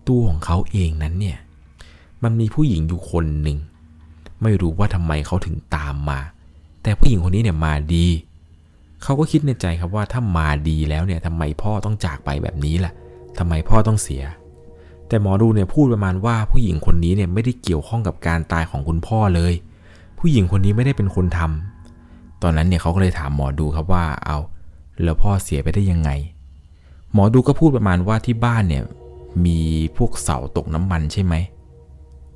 [0.06, 1.38] ตัวของเขาเองนั้นเนี่ย
[2.22, 3.58] มันมีผู้หญิงอยู่คนหนึ่ง
[4.42, 6.20] ไม่รู้ว่าทำไมเขาถึงตามมา
[6.82, 8.06] แต่ผู้หญิงคนนี้เนี่ยมาดี
[9.02, 12.92] เขาก็คิดในใจครับว่าถ้ามาดีแล้วเนี่ยทำไมพ่อต้องจากไปแบบนี้ล่ะ
[13.38, 14.22] ทำไมพ่อต้องเสีย
[15.08, 19.52] แต่หมอดูเนี่ยพูดประมาณว่าผู้หญิงคนนี้เนี่ยไม่ได้เกี่ยวข้องกับการตายของคุณพ่อเลย
[20.18, 24.38] ผู้หญิงคนนี้ไม่ได้เป็นคนทำตอนนั้นเนี่ยเขาก็เลยถามหมอดูครับว่าเอา
[25.02, 26.10] แล้วพ่อเสียไปได้ยังไง
[27.12, 28.84] หมอดูก็พูดประมาณว่าที่บ้านเนี่ย
[29.44, 29.58] มี
[29.96, 31.34] พวกเสาตกน้ำมันใช่ไหม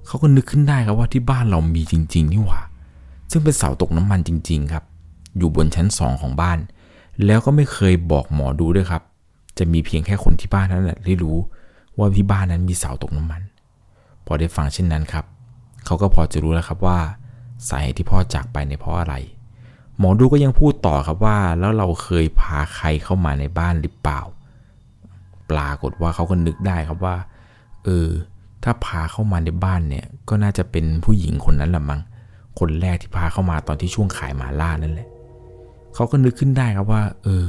[0.07, 2.61] เขาก็นึกขึ้นได้ครับว่าที่บ้านเรามีจริง ๆ นี่หว่า
[3.31, 4.85] ซึ่งเป็นเสาตกน้ำมันจริง ๆ ครับ
[5.37, 6.59] อยู่บนชั้นสองของบ้าน
[7.27, 9.03] แล้วก็ไม่เคยบอกหมอดูด้วยครับ
[9.59, 11.37] จะมีเพียงแค่คนที่บ้านนั้นแหละที่รู้
[11.97, 13.43] ว่าที่บ้านนั้นมีเสาตกน้ำมัน
[14.27, 15.25] พอได้ฟังเช่นนั้นครับ
[15.85, 16.99] เขาก็พอจะรู้แล้วครับว่า
[17.69, 19.15] สาเหตุที่พ่อจากไปเนี่ยเพราะอะไร
[19.99, 24.21] หมอดูก็ยังพูดต่อครับว่า แล้วเราเคยพาใครเข้ามาในบ้านหรือเปล่า
[25.51, 27.17] ปรากฏว่าเขาก็นึกได้ครับว่า
[27.85, 28.09] เออ
[28.65, 32.01] ถ้าพาเข้ามาในบ้านเนี่ย ก็น่าจะเป็นผู้หญิงคนนั้นละมั้ง
[32.59, 35.09] คนแรกที่พาเข้ามาตอนที่ช่วงขายหมาล่านั่นแหละ
[35.95, 37.45] เขาก็นึกขึ้นได้ครับว่า เออ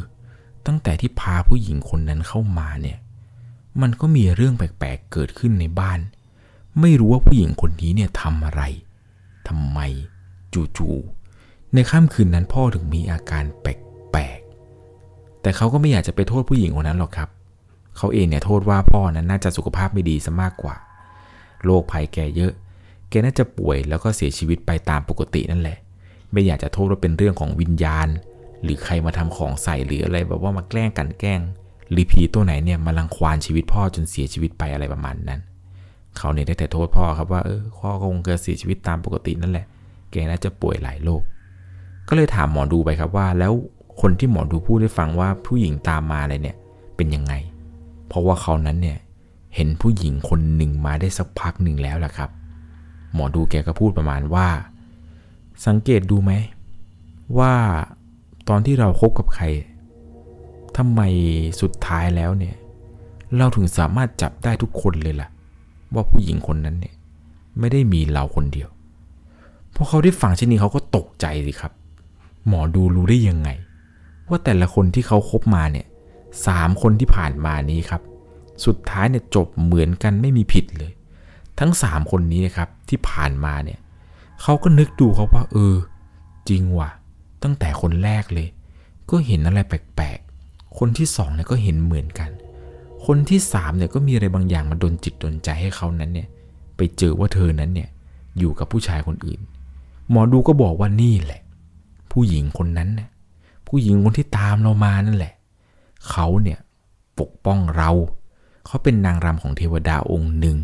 [0.66, 2.98] ตั้งแต่ที่พาผู้หญิงคนนั้นเข้ามาเนี่ย
[3.82, 6.00] มันก็มีเรื่องแปลกๆเกิดขึ้นในบ้าน
[6.82, 8.62] ไม่รู้ว่าผู้หญิงคนนี้เนี่ยทำอะไร
[9.52, 9.82] ทำไม
[10.54, 17.30] จู่ๆในค่ำคืนนั้นพ่อถึงมีอาการแปลกๆแต่เขาก็ไม่อยากจะไปโทษผู้หญิงคนนั้นหรอกครับ
[17.98, 20.76] เขาเองเนี่ยโทษว่าพ่อนั้นน่าจะสุขภาพไม่ดีซะมากกว่า
[21.66, 22.54] โรคภัยแกเยอะ
[23.10, 25.78] แกน่าจะป่วยแล้วก็เสียชีวิตไปตามปกตินั่นแหละ
[26.32, 28.08] ไม่อยากจะโทษว่าเป็นเรื่องของวิญญาณ
[28.64, 31.42] หรือใครมาทำของใส่หรืออะไรแบบว่ามาแกล้งกันแกล้ง
[31.92, 35.42] หรือผีตัวไหนเนี่ยมาลังควานชีวิตพ่อจนเสียชีวิตไปอะไรประมาณนั้น
[36.18, 39.66] เขาเนี่ยได้แต่โทษพ่อครับว่าเออพ่อคงเกิดเสียชีวิตตามปกตินั่นแหละ
[40.12, 41.22] แกน่าจะป่วยหลายโรค
[42.08, 43.54] ก็เลยถามหมอดูไปครับว่า แล้ว
[44.02, 46.58] คนที่หมอดูพูดให้ฟังว่าผู้หญิงตามมาอะไรเนี่ย
[46.96, 47.34] เป็นยังไง
[48.08, 48.98] เพราะว่าเขานั้นเนี่ย
[49.56, 52.30] เห็นผู้หญิงคนหนึ่งมาได้สักพักหนึ่งแล้วล่ะครับ
[53.14, 54.48] หมอดูแกก็พูดประมาณว่า
[55.66, 56.32] สังเกตดูไหม
[57.40, 57.54] ว่า
[58.50, 59.46] ตอนที่เราคบกับใคร
[60.78, 61.02] ทำไม
[61.62, 62.56] สุดท้ายแล้วเนี่ย
[63.38, 65.30] เราถึงสามารถจับได้ทุกคนเลยล่ะ
[65.94, 66.96] ว่าผู้หญิงคนนั้นเนี่ย
[67.60, 68.70] ไม่ได้มีเราคนเดียว
[69.76, 71.72] พอเขาได้ฟังเช่นนี้เขาก็ตกใจสิครับ
[72.48, 73.50] หมอดูรู้ได้ยังไง
[74.30, 75.86] ว่าแต่ละคนที่เขาคบมาเนี่ย
[76.48, 78.02] สามคนที่ผ่านมานี้ครับ
[78.66, 80.92] สุดท้ายเนี่ยจบเหมือนกันไม่มีผิดเลย
[81.60, 83.80] ทั้งสามคนนี้นะครับที่ผ่านมาเนี่ย
[84.42, 85.76] เขาก็นึกดูเขาว่าเออ
[86.50, 86.90] จริงว่ะ
[87.44, 88.48] ตั้งแต่คนแรกเลย
[89.10, 92.30] ก็เห็นอะไรแปลกๆ คนที่สองเนี่ยก็เห็นเหมือนกัน
[93.06, 96.28] คนที่สามเนี่ยก็มีอะไรบางอย่างมาดนจิตดนใจให้เขานั้นเนี่ย
[96.76, 97.90] ไปเจอว่าเธอนั้นเนี่ย
[98.40, 99.40] อยู่กับผู้ชายคนอื่น
[100.10, 101.42] หมอดูก็บอกว่านี่แหละ
[102.12, 103.10] ผู้หญิงคนนั้นเนี่ย
[103.68, 105.34] ผู้หญิงคนที่ตามเรามานั่นแหละ
[106.10, 106.60] เขาเนี่ย
[107.20, 107.92] ปกป้องเรา
[108.66, 110.58] เขาเป็นนางรำของเทวดาองค์หนึ่ง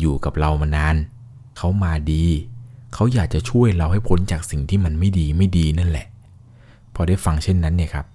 [0.00, 0.96] อยู่กับเรามานาน
[1.56, 2.24] เขามาดี
[2.94, 6.06] เขาอยากจะช่วยเราให้พ้นจากสิ่งที่มันไม่ดีไม่ดีนั่นแหละ
[6.94, 8.06] พอได้ฟังเช่นนั้นเนี่ยครับ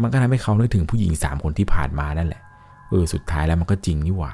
[0.00, 2.42] มันก็ทำให้เขานึกถึงผู้หญิงสามคนที่ผ่านมานั่นแหละ
[2.90, 4.32] เออสุดท้ายแล้วมันก็จริงนี่หว่า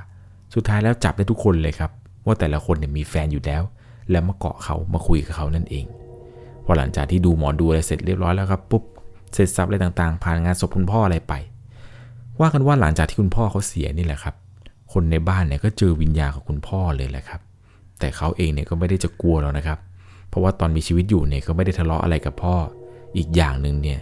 [0.54, 1.90] สุดท้ายแล้วจับได้ทุกคนเลยครับ
[2.26, 3.62] ว่าแต่ละคนเนี่ยมีแฟนอยู่แล้ว
[4.10, 5.84] แล้วมาเกาะเขามาคุยกับเขานั่นเอง
[6.64, 8.82] พอหลังจากที่ดูหมอดูอะไรเสร็จเรียบร้อยแล้วครับปุ๊บ
[9.32, 11.34] เสร็จสับอะไรต่างๆ ผ่านงานศพคุณพ่ออะไรไป
[12.40, 14.34] ว่ากันว่าหลังจากที่คุณพ่อเขาเสียนี่แหละครับ
[14.92, 17.40] คนในบ้านเนี่ยก็เจอวิญญาณของคุณพ่อเลยแหละครับ
[17.98, 19.78] แต่เขาเองเนี่ยก็ไม่ได้จะกลัวแล้วนะครับ
[20.28, 22.56] เพราะว่าตอนมีชีวิตอยู่เนี่ยก็ไม่ได้ทะเลาะอะไรกับพ่อ
[23.16, 24.00] อีกอย่างหนึ่งเนี่ย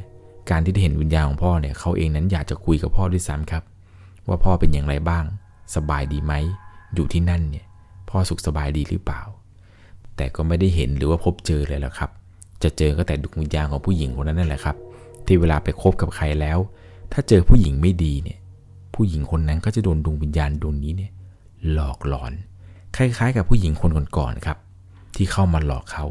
[0.50, 3.62] การที่ได้เห็นวิญญาณของพ่อเนี่ยเขาเองนั้นอยากจะคุยกับพ่อด้วยซ้ำครับ
[4.30, 5.24] ว่าพ่อเป็นอย่างไรบ้าง
[5.76, 6.32] สบายดีไหม
[6.94, 7.66] อยู่ที่นั่นเนี่ย
[8.08, 9.22] พ่อสุขสบายดีหรือเปล่า
[10.16, 12.10] แต่ก็ไม่ได้เห็นหรือว่าพบเจอเลยแล้วครับ
[12.62, 14.76] จะเจอก็แต่ดวงวิญญาณของผู้หญิงคนนั้นนั่นแหละครับ
[15.26, 16.58] ที่เวลาไปคบกับใครแล้ว
[17.12, 18.38] ถ้าเจอผู้หญิงไม่ดีเนี่ย
[18.94, 21.12] ผู้หญิงคนนั้นก็จะโดนดวงวิญญาณดวงนี้เนี่ย
[21.72, 22.32] หลอกหลอน
[22.96, 24.58] คล้ายๆ กับผู้หญิงคนก่อนๆครับ
[25.16, 26.04] ที่เข้ามาหลอกเขา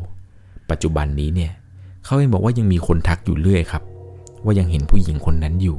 [0.70, 1.52] ปัจจุบันนี้เนี่ย
[2.06, 3.84] เขาเองบอกว่ายังมีคนทักอยู่เรื่อยครับ
[4.44, 5.78] ว่ายังเห็นผู้หญิงคนนั้นอยู่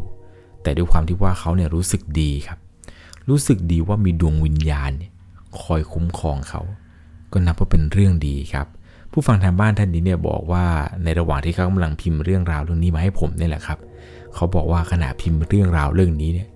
[0.63, 2.59] แต่ด้วยความที่ว่าเขาเนี่ยรู้สึกดีครับ
[3.29, 4.91] รู้สึกดีว่ามีดวงวิญญาณ
[5.63, 6.63] คอยคุ้มครองเขา
[7.33, 8.67] ก็นับว่าเป็นเรื่องดีครับ
[9.13, 10.65] ผู้ฟังทางบ้านท่านนี้เนี่ยบอกว่า
[11.05, 13.79] ในระหว่างที่เขากำลังพิมพ์เรื่องราวเรื่องนี้มาให้ผมนี่แหละครับ
[14.35, 16.49] เขาบอกว่าขณะพิมพ์เรื่องราวเรื่องนี้เนี่ย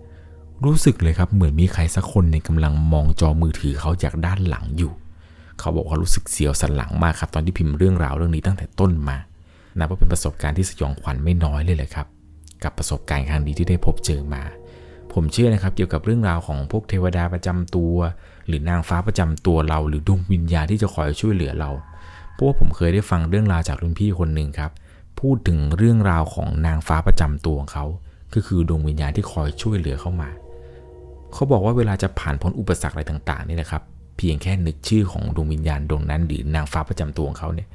[0.65, 4.93] รู้สึกเลยครับเหมือนมีใครสักคนเนี่ยกำลังมองจอมือถือเขาจากด้านหลังอยู่
[5.61, 9.17] เขาบอกว่ารู้สึกเสียวสันหลังมากครับ ตอนที่พิมพ์เรื่องราวเรื่องนี้ตั้งแต่ต้นมา
[9.79, 12.07] นับว่าเป็นประสบการณ์ที่สยองขวัญไม่น้อยเลยแหละครับ
[12.63, 14.43] กับประสบการณ์ครั้งนี้ที่ได้พบเจอมา
[15.13, 17.97] ผมเชื่อนะครับเกี่ยวกับเรื่องราวของพวกเทวดาประจำตัว
[18.47, 21.71] หรือนางฟ้าประจำตัวเรา หรือดวงวิญญาณที่จะคอยช่วยเหลือเรา
[22.33, 24.71] เพราะว่าผมเคยได้ฟังเรื่องราวจากรุ่นพี่คนหนึ่งครับ
[25.21, 27.87] พูดถึงเรื่องราวของนางฟ้าประจำตัวของเขา
[28.35, 30.31] ก็คือดวงวิญญาณที่คอยช่วยเหลือเข้ามา
[31.33, 33.83] เขาบอกว่าเวลาจะผ่านพ้นอุปสรรคอะไรต่างๆนี่นะครับ
[34.17, 37.69] เพียงแค่นึกชื่อของดวงวิญญาณดวงนั้น หรือนางฟ้าประจำตัวของเขาเนี่ย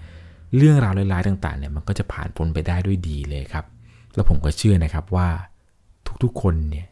[0.57, 3.65] เรื่องราวร้ายๆต่างๆเนี่ยมันก็จะผ่านพ้นไปได้ด้วยดีเลยครับ
[4.13, 5.29] แล้วผมก็เชื่อนะครับว่า
[6.23, 6.87] ทุกๆคนเนี่ย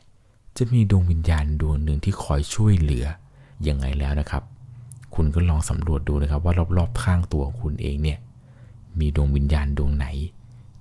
[0.57, 3.05] จะมีดวงวิญญาณดวงหนึ่งที่คอยช่วยเหลือ
[3.67, 4.43] ยังไงแล้วนะครับ
[5.15, 8.19] คุณก็ลองสำรวจดูนะครับว่ารอบๆข้างตัวคุณเองเนี่ย
[8.99, 10.07] มีดวงวิญญาณดวงไหน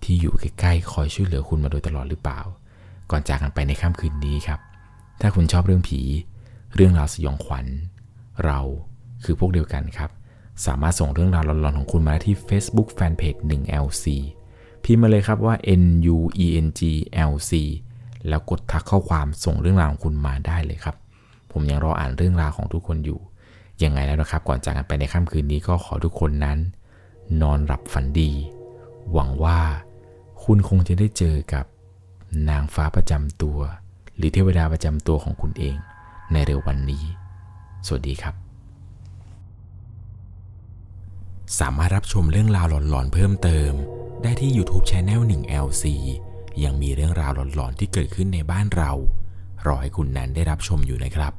[0.03, 2.41] ที่อยู่ใกล้ๆคอยช่วยเหลือคุณมาโดยตลอดหรือเปล่า
[3.11, 4.61] ก่อนจากกันไปในค่ำคืนนี้ครับ
[5.21, 6.01] ถ้าคุณชอบเรื่องผี
[6.75, 7.67] เรื่องราวสยองขวัญ
[8.45, 8.61] เรา
[9.25, 10.11] คือพวกเดียวกันครับ
[10.67, 14.05] สามารถส่งเรื่องราวหลอนๆของคุณมาที่ Facebook Fanpage 1LC
[14.89, 15.85] พิมพ์มาเลยครับว่า N
[16.17, 16.81] U E N G
[17.31, 17.53] L C
[18.29, 20.97] แล้วกดทักข้อความส่งเรื่องราวของคุณมาได้เลยครับ
[21.53, 23.21] ผมยังรออ่านเรื่องราวของทุกคนอยู่
[23.83, 26.59] ยังไงแล้วนะครับ ก่อนจากกันไปในค่ำคืนนี้ก็ขอทุกคนนั้น
[27.43, 28.31] นอนหลับฝันดี
[29.13, 29.59] หวังว่า
[30.45, 31.65] คุณคงจะได้เจอกับ
[32.49, 33.59] นางฟ้าประจำตัว
[34.17, 35.77] หรือเทวดาประจำตัวของคุณเอง
[36.33, 37.05] ในเร็ววันนี้
[37.87, 38.35] สวัสดีครับ
[41.61, 43.73] สามารถรับชมเรื่องราวหลอนๆเพิ่มเติม
[44.27, 45.85] ได้ที่ YouTube Channel 1 LC
[46.65, 48.93] ยังมีเรื่องราวหลอนๆที่เกิดขึ้นในบ้านเรา
[49.67, 51.33] รอให้คุณนั้นได้รับชมอยู่นะครับ